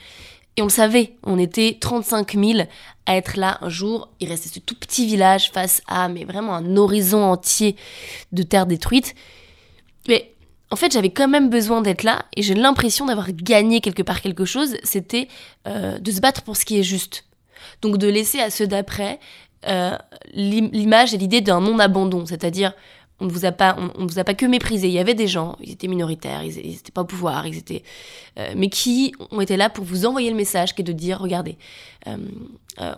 [0.56, 2.60] Et on le savait, on était 35 000
[3.06, 4.10] à être là un jour.
[4.20, 7.76] Il restait ce tout petit village face à, mais vraiment un horizon entier
[8.32, 9.16] de terres détruites.
[10.08, 10.33] Mais
[10.74, 14.22] en fait, j'avais quand même besoin d'être là et j'ai l'impression d'avoir gagné quelque part
[14.22, 14.76] quelque chose.
[14.82, 15.28] C'était
[15.68, 17.26] euh, de se battre pour ce qui est juste.
[17.84, 19.20] Donc de laisser à ceux d'après
[19.68, 19.96] euh,
[20.34, 22.74] l'image et l'idée d'un non-abandon, c'est-à-dire
[23.20, 24.88] on ne vous a pas, on, vous a pas que méprisé.
[24.88, 27.84] Il y avait des gens, ils étaient minoritaires, ils n'étaient pas au pouvoir, ils étaient,
[28.40, 31.20] euh, mais qui ont été là pour vous envoyer le message, qui est de dire,
[31.20, 31.56] regardez,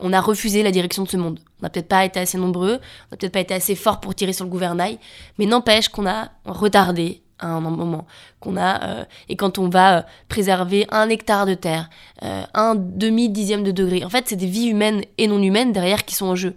[0.02, 1.42] on a refusé la direction de ce monde.
[1.60, 4.16] On n'a peut-être pas été assez nombreux, on n'a peut-être pas été assez fort pour
[4.16, 4.98] tirer sur le gouvernail,
[5.38, 8.08] mais n'empêche qu'on a retardé à un moment
[8.40, 11.90] qu'on a euh, et quand on va euh, préserver un hectare de terre,
[12.24, 14.06] euh, un demi dixième de degré.
[14.06, 16.56] En fait, c'est des vies humaines et non humaines derrière qui sont en jeu.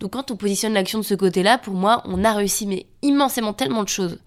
[0.00, 3.52] Donc quand on positionne l'action de ce côté-là, pour moi, on a réussi mais immensément
[3.52, 4.18] tellement de choses.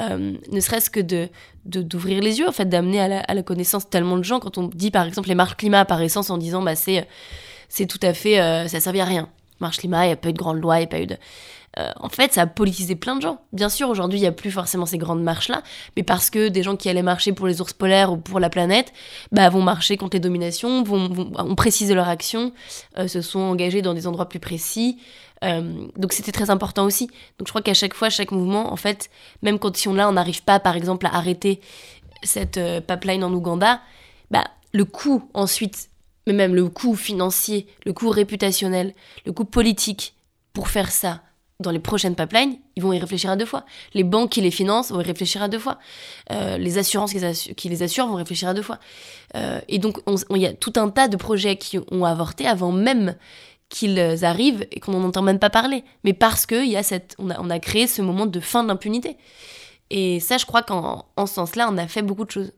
[0.00, 1.28] ne serait-ce que de
[1.64, 4.40] d'ouvrir les yeux, en fait, d'amener à la, à la, connaissance tellement de gens.
[4.40, 7.06] Quand on dit par exemple les marches climat par essence en disant bah c'est
[7.68, 8.36] c'est tout à fait
[8.68, 9.28] ça servi à rien.
[9.60, 11.06] Marche climat, il n'y a pas eu de grande loi, il n'y a pas eu
[11.06, 11.16] de
[11.78, 13.40] euh, en fait, ça a politisé plein de gens.
[13.52, 15.62] Bien sûr, aujourd'hui, il n'y a plus forcément ces grandes marches-là,
[15.96, 18.50] mais parce que des gens qui allaient marcher pour les ours polaires ou pour la
[18.50, 18.92] planète,
[19.30, 22.52] bah, vont marcher contre les dominations, vont, vont ont précisé leur action,
[22.98, 24.98] euh, se sont engagés dans des endroits plus précis.
[25.44, 27.06] Euh, donc c'était très important aussi.
[27.38, 29.08] Donc je crois qu'à chaque fois, chaque mouvement, en fait,
[29.42, 31.60] même quand si on là, on n'arrive pas, par exemple, à arrêter
[32.24, 32.58] cette
[32.88, 33.80] pipeline en Ouganda,
[34.32, 35.90] bah, le coût ensuite,
[36.26, 38.94] mais même le coût financier, le coût réputationnel,
[39.26, 40.14] le coût politique
[40.52, 41.22] pour faire ça,
[41.60, 43.64] dans les prochaines pipelines, ils vont y réfléchir à deux fois.
[43.92, 45.78] Les banques qui les financent vont y réfléchir à deux fois.
[46.30, 48.78] Euh, les assurances qui, les assurent vont réfléchir à deux fois.
[49.34, 49.98] Euh, et donc,
[50.30, 53.16] il y a tout un tas de projets qui ont avorté avant même
[53.68, 55.82] qu'ils arrivent et qu'on n'en entend même pas parler.
[56.04, 59.16] Mais parce qu'on a, cette, on a, créé ce moment de fin de l'impunité.
[59.90, 62.52] Et ça, je crois qu'en ce sens-là, on a fait beaucoup de choses.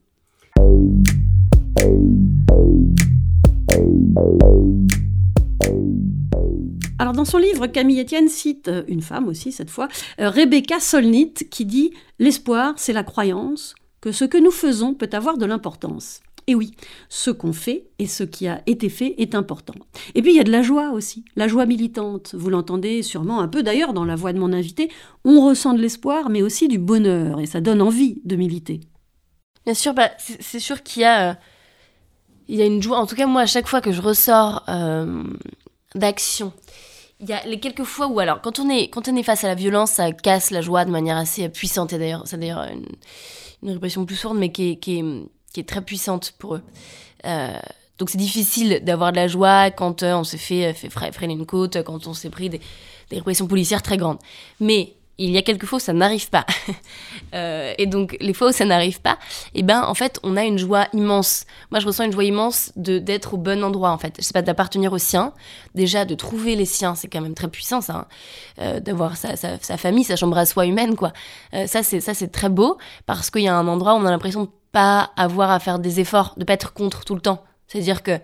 [7.00, 9.88] Alors dans son livre, Camille Etienne cite euh, une femme aussi cette fois,
[10.20, 15.08] euh, Rebecca Solnit, qui dit L'espoir, c'est la croyance que ce que nous faisons peut
[15.14, 16.20] avoir de l'importance.
[16.46, 16.72] Et oui,
[17.08, 19.72] ce qu'on fait et ce qui a été fait est important.
[20.14, 22.34] Et puis il y a de la joie aussi, la joie militante.
[22.34, 24.90] Vous l'entendez sûrement un peu d'ailleurs dans la voix de mon invité.
[25.24, 28.80] On ressent de l'espoir, mais aussi du bonheur, et ça donne envie de militer.
[29.64, 31.34] Bien sûr, bah, c'est sûr qu'il y a, euh,
[32.48, 32.98] y a une joie.
[32.98, 34.66] En tout cas, moi, à chaque fois que je ressors
[35.94, 36.52] d'action,
[37.20, 39.44] il y a les quelques fois où alors quand on est quand on est face
[39.44, 41.92] à la violence ça casse la joie de manière assez puissante.
[41.92, 42.66] Et d'ailleurs c'est d'ailleurs
[43.62, 45.04] une, répression plus forte mais qui est, qui
[45.56, 46.62] est, très puissante pour eux.
[47.26, 47.58] Euh,
[47.98, 51.44] donc c'est difficile d'avoir de la joie quand euh, on se fait, fait freiner une
[51.44, 52.60] côte quand on s'est pris des,
[53.10, 54.18] des répressions policières très grandes.
[54.58, 54.94] Mais
[55.24, 56.46] il y a quelques fois où ça n'arrive pas.
[57.32, 59.16] Euh, et donc, les fois où ça n'arrive pas,
[59.54, 61.44] eh ben, en fait, on a une joie immense.
[61.70, 64.14] Moi, je ressens une joie immense de d'être au bon endroit, en fait.
[64.18, 65.32] Je sais pas, d'appartenir aux siens.
[65.76, 67.94] Déjà, de trouver les siens, c'est quand même très puissant, ça.
[67.94, 68.06] Hein.
[68.60, 71.12] Euh, d'avoir sa, sa, sa, famille, sa chambre à soi humaine, quoi.
[71.54, 74.06] Euh, ça, c'est ça, c'est très beau parce qu'il y a un endroit où on
[74.06, 77.20] a l'impression de pas avoir à faire des efforts, de pas être contre tout le
[77.20, 77.44] temps.
[77.68, 78.18] C'est-à-dire que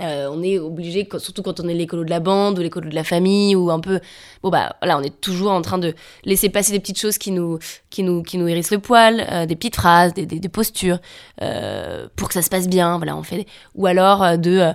[0.00, 2.94] euh, on est obligé, surtout quand on est l'écolo de la bande ou l'écolo de
[2.94, 4.00] la famille ou un peu,
[4.42, 5.94] bon bah voilà, on est toujours en train de
[6.24, 7.58] laisser passer des petites choses qui nous,
[7.90, 10.98] qui nous, qui nous hérissent le poil, euh, des petites phrases, des, des, postures,
[11.42, 12.96] euh, pour que ça se passe bien.
[12.96, 14.72] Voilà, on fait, ou alors de,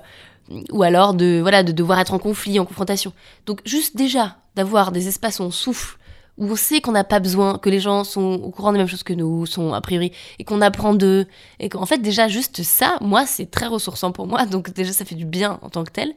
[0.72, 3.14] ou alors de, voilà, de devoir être en conflit, en confrontation.
[3.46, 5.98] Donc juste déjà d'avoir des espaces où on souffle
[6.38, 8.88] où on sait qu'on n'a pas besoin, que les gens sont au courant des mêmes
[8.88, 11.28] choses que nous, sont a priori, et qu'on apprend d'eux,
[11.60, 15.06] et qu'en fait déjà juste ça, moi c'est très ressourçant pour moi, donc déjà ça
[15.06, 16.14] fait du bien en tant que tel.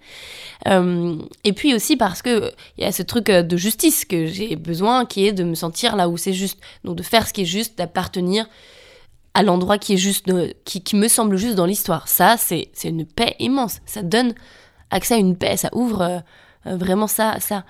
[0.66, 4.26] Euh, et puis aussi parce que il y a ce truc euh, de justice que
[4.26, 7.32] j'ai besoin, qui est de me sentir là où c'est juste, donc de faire ce
[7.32, 8.48] qui est juste, d'appartenir
[9.34, 10.26] à l'endroit qui est juste,
[10.64, 12.08] qui, me semble juste dans l'histoire.
[12.08, 14.34] Ça c'est une paix immense, ça donne
[14.90, 16.02] accès à une paix, ça ouvre...
[16.02, 16.18] Euh,
[16.64, 17.64] vraiment ça, ça.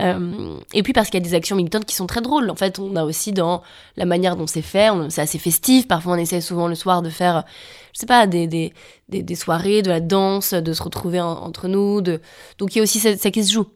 [0.00, 2.50] Euh, et puis parce qu'il y a des actions militantes qui sont très drôles.
[2.50, 3.62] En fait, on a aussi dans
[3.96, 5.88] la manière dont c'est fait, c'est assez festif.
[5.88, 7.44] Parfois, on essaie souvent le soir de faire,
[7.92, 8.72] je sais pas, des, des,
[9.08, 12.00] des, soirées, de la danse, de se retrouver entre nous.
[12.00, 13.66] Donc il y a aussi ça qui se joue,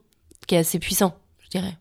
[0.46, 1.76] qui est assez puissant, je dirais.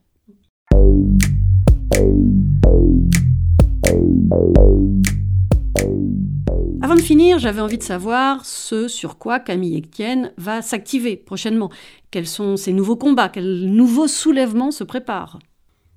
[6.82, 11.70] Avant de finir, j'avais envie de savoir ce sur quoi Camille Etienne va s'activer prochainement.
[12.10, 13.28] Quels sont ses nouveaux combats?
[13.28, 15.38] Quels nouveaux soulèvements se préparent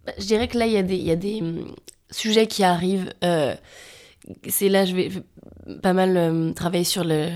[0.05, 1.73] bah, Je dirais que là, il y a des, hum,
[2.11, 3.11] sujets qui arrivent.
[3.23, 3.55] Euh,
[4.47, 5.09] c'est là, je vais,
[5.81, 7.29] pas mal euh, travailler sur le,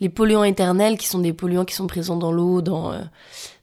[0.00, 3.00] les polluants éternels, qui sont des polluants qui sont présents dans l'eau, dans, euh,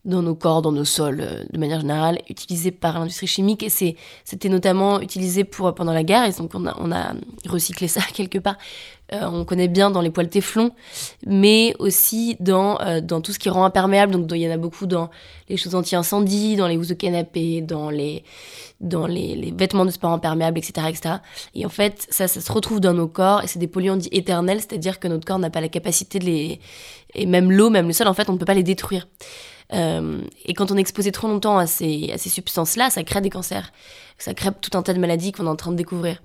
[0.06, 3.64] nos corps, dans nos sols, euh, de manière générale, utilisés par l'industrie chimique.
[3.64, 7.14] Et c'était notamment utilisé pour, pendant la guerre, et donc on a
[7.48, 8.58] recyclé ça quelque part.
[9.14, 10.72] Euh, on connaît bien dans les poils téflon,
[11.26, 14.12] mais aussi dans, euh, dans tout ce qui rend imperméable.
[14.12, 15.10] Donc il y en a beaucoup dans
[15.48, 18.24] les choses anti-incendie, dans les housses de canapé, dans les,
[18.82, 21.16] dans les, vêtements de sport imperméables, etc., etc.
[21.56, 24.10] Et en fait, ça, ça se retrouve dans nos corps, et c'est des polluants dits
[24.12, 26.60] éternels, c'est-à-dire que notre corps n'a pas la capacité de les...
[27.16, 29.08] Et même l'eau, même le sol, en fait, on ne peut pas les détruire.
[29.74, 33.22] Euh, et quand on est exposé trop longtemps à ces, à ces substances-là, ça crée
[33.22, 33.72] des cancers.
[34.18, 36.22] Ça crée tout un tas de maladies qu'on est en train de découvrir.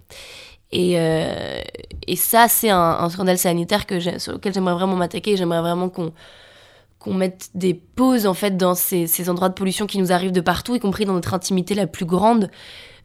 [0.73, 1.61] Et, euh,
[2.07, 3.85] et ça, c'est un, scandale sanitaire
[4.19, 5.37] sur lequel j'aimerais vraiment m'attaquer.
[5.37, 9.99] J'aimerais vraiment qu'on mette des pauses en fait dans ces, ces, endroits de pollution qui
[9.99, 12.51] nous arrivent de partout, y compris dans notre intimité la plus grande,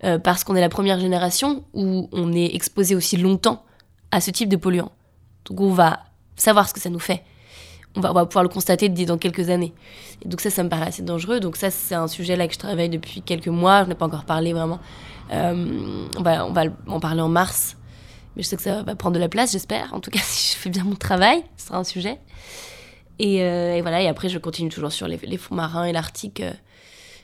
[0.03, 3.63] euh, parce qu'on est la première génération où on est exposé aussi longtemps
[4.11, 4.91] à ce type de polluants.
[5.45, 5.99] Donc on va
[6.35, 7.23] savoir ce que ça nous fait
[7.97, 9.73] on va, pouvoir le constater dans quelques années.
[10.23, 11.39] Et donc ça, ça me paraît assez dangereux.
[11.39, 13.83] Donc ça, c'est un sujet là que je travaille depuis quelques mois.
[13.83, 14.79] Je n'ai pas encore parlé vraiment.
[15.31, 17.75] Euh, on, va, on va en parler en mars.
[18.35, 19.93] Mais je sais que ça va prendre de la place, j'espère.
[19.93, 22.19] En tout cas, si je fais bien mon travail, ce sera un sujet.
[23.19, 26.53] Et, euh, voilà, et après, je continue toujours sur les, fonds marins et l'Arctique euh,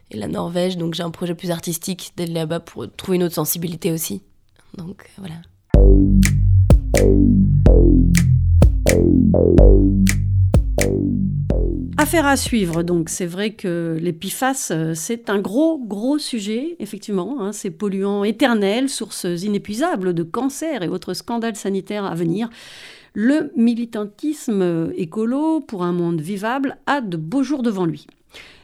[0.10, 0.78] et la Norvège.
[0.78, 4.24] Donc j'ai un projet plus artistique d'aller là-bas pour trouver une autre sensibilité aussi.
[4.76, 5.36] Donc voilà.
[11.98, 14.18] Affaire à suivre, donc c'est vrai que les
[14.72, 20.84] euh, c'est un gros, gros sujet, effectivement, hein, ces polluants éternels, sources inépuisables de cancers
[20.84, 22.50] et autres scandales sanitaires à venir.
[23.14, 28.08] Le militantisme écolo pour un monde vivable a de beaux jours devant lui.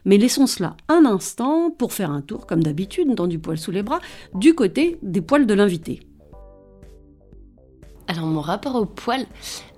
[0.05, 3.71] Mais laissons cela un instant pour faire un tour, comme d'habitude, dans du poil sous
[3.71, 3.99] les bras,
[4.33, 5.99] du côté des poils de l'invité.
[8.07, 9.27] Alors mon rapport au poil,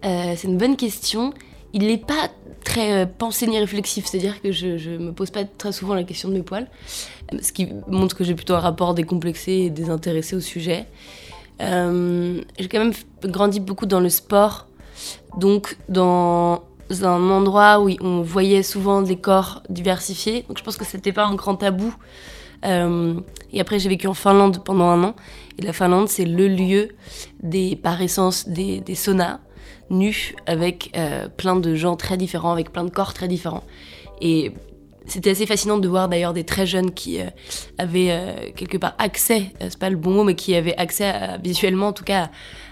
[0.05, 1.33] euh, c'est une bonne question
[1.73, 2.29] il n'est pas
[2.63, 6.03] très euh, pensé ni réflexif, c'est-à-dire que je, ne me pose pas très souvent la
[6.03, 6.67] question de mes poils,
[7.41, 10.87] ce qui montre que j'ai plutôt un rapport décomplexé et désintéressé au sujet.
[11.61, 12.93] Euh, j'ai quand même
[13.23, 14.67] grandi beaucoup dans le sport,
[15.37, 16.63] donc dans
[17.03, 21.25] un endroit où on voyait souvent des corps diversifiés, donc je pense que c'était pas
[21.25, 21.93] un grand tabou.
[22.63, 23.19] Euh,
[23.51, 25.15] et après, j'ai vécu en Finlande pendant un an.
[25.57, 26.89] Et la Finlande, c'est le lieu
[27.41, 29.39] des, par essence, des saunas
[29.91, 33.63] nu avec euh, plein de gens très différents, avec plein de corps très différents.
[34.21, 34.51] Et
[35.05, 37.25] c'était assez fascinant de voir d'ailleurs des très jeunes qui euh,
[37.77, 41.13] avaient euh, quelque part accès, c'est pas le bon mot, mais qui avaient accès
[41.43, 42.29] visuellement en tout cas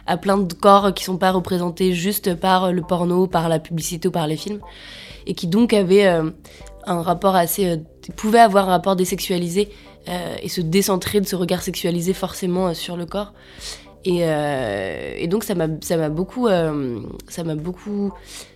[0.07, 4.07] à, plein de corps qui sont pas représentés juste par le porno, par la publicité
[4.07, 4.61] ou par les films,
[5.27, 7.81] et qui donc avaient un rapport assez,
[8.15, 9.69] pouvaient avoir un rapport désexualisé
[10.41, 13.33] et se décentrer de ce regard sexualisé forcément sur le corps.
[14.07, 18.13] Euh, et, donc ça m'a beaucoup euh, ça m'a beaucoup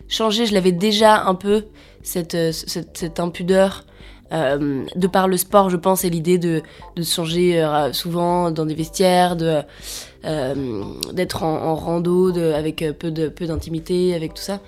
[0.08, 0.46] changé.
[0.46, 1.66] Je l'avais déjà un peu
[2.02, 3.86] cette euh, cette, impudeur.
[4.32, 6.64] de par le sport, je pense, et l'idée de,
[6.96, 13.46] de se changer souvent dans des vestiaires, d'être en, rando, de, avec peu de peu
[13.46, 14.60] d'intimité, avec tout ça.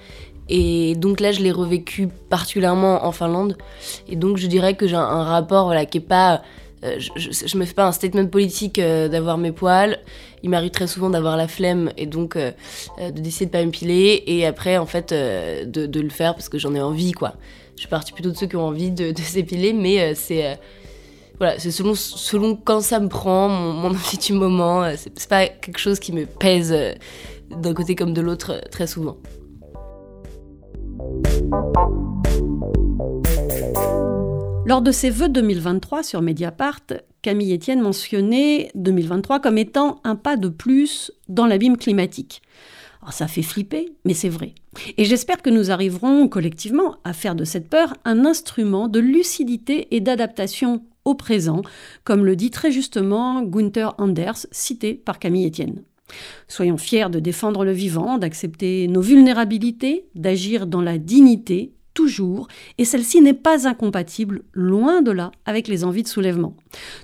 [0.49, 3.57] Et donc là, je l'ai revécu particulièrement en Finlande.
[4.07, 6.43] Et donc, je dirais que j'ai un, rapport voilà, qui est pas
[6.83, 9.97] euh, je, je, me fais pas un statement politique d'avoir mes poils.
[10.45, 12.51] Il m'arrive très souvent d'avoir la flemme et donc euh,
[12.99, 16.59] de décider de pas m'épiler et après en fait de, de, le faire parce que
[16.59, 17.33] j'en ai envie quoi.
[17.75, 20.59] Je suis partie plutôt de ceux qui ont envie de, de s'épiler, mais c'est
[21.39, 24.87] voilà, c'est selon, selon quand ça me prend, mon, mon envie du moment.
[24.95, 26.75] C'est pas quelque chose qui me pèse
[27.49, 29.17] d'un côté comme de l'autre très souvent.
[34.67, 36.81] Lors de ses vœux 2023 sur Mediapart,
[37.25, 42.43] Camille Etienne mentionnait 2023 comme étant un pas de plus dans l'abîme climatique.
[43.01, 44.53] Alors ça fait flipper, mais c'est vrai.
[44.97, 49.87] Et j'espère que nous arriverons collectivement à faire de cette peur un instrument de lucidité
[49.89, 51.63] et d'adaptation au présent,
[52.03, 55.81] comme le dit très justement Gunther Anders, cité par Camille Etienne.
[56.47, 62.85] Soyons fiers de défendre le vivant, d'accepter nos vulnérabilités, d'agir dans la dignité toujours, et
[62.85, 66.55] celle-ci n'est pas incompatible, loin de là, avec les envies de soulèvement.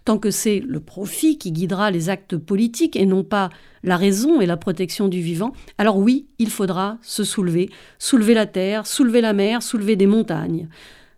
[0.06, 3.50] Tant que c'est le profit qui guidera les actes politiques et non pas
[3.84, 8.46] la raison et la protection du vivant, alors oui, il faudra se soulever, soulever la
[8.46, 10.70] terre, soulever la mer, soulever des montagnes.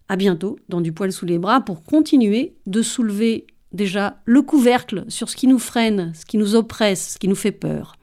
[0.07, 5.03] À bientôt dans Du poil sous les bras pour continuer de soulever déjà le couvercle
[5.07, 7.95] sur ce qui nous freine, ce qui nous oppresse, ce qui nous fait peur.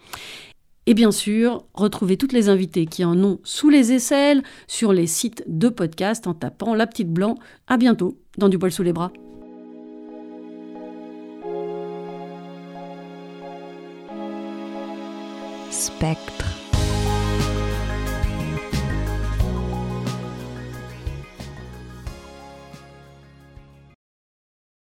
[0.87, 5.07] Et bien sûr, retrouvez toutes les invités qui en ont sous les aisselles sur les
[5.07, 7.37] sites de podcast en tapant La Petite Blanc.
[7.67, 9.13] À bientôt dans Du poil sous les bras.
[15.71, 16.60] Spectre.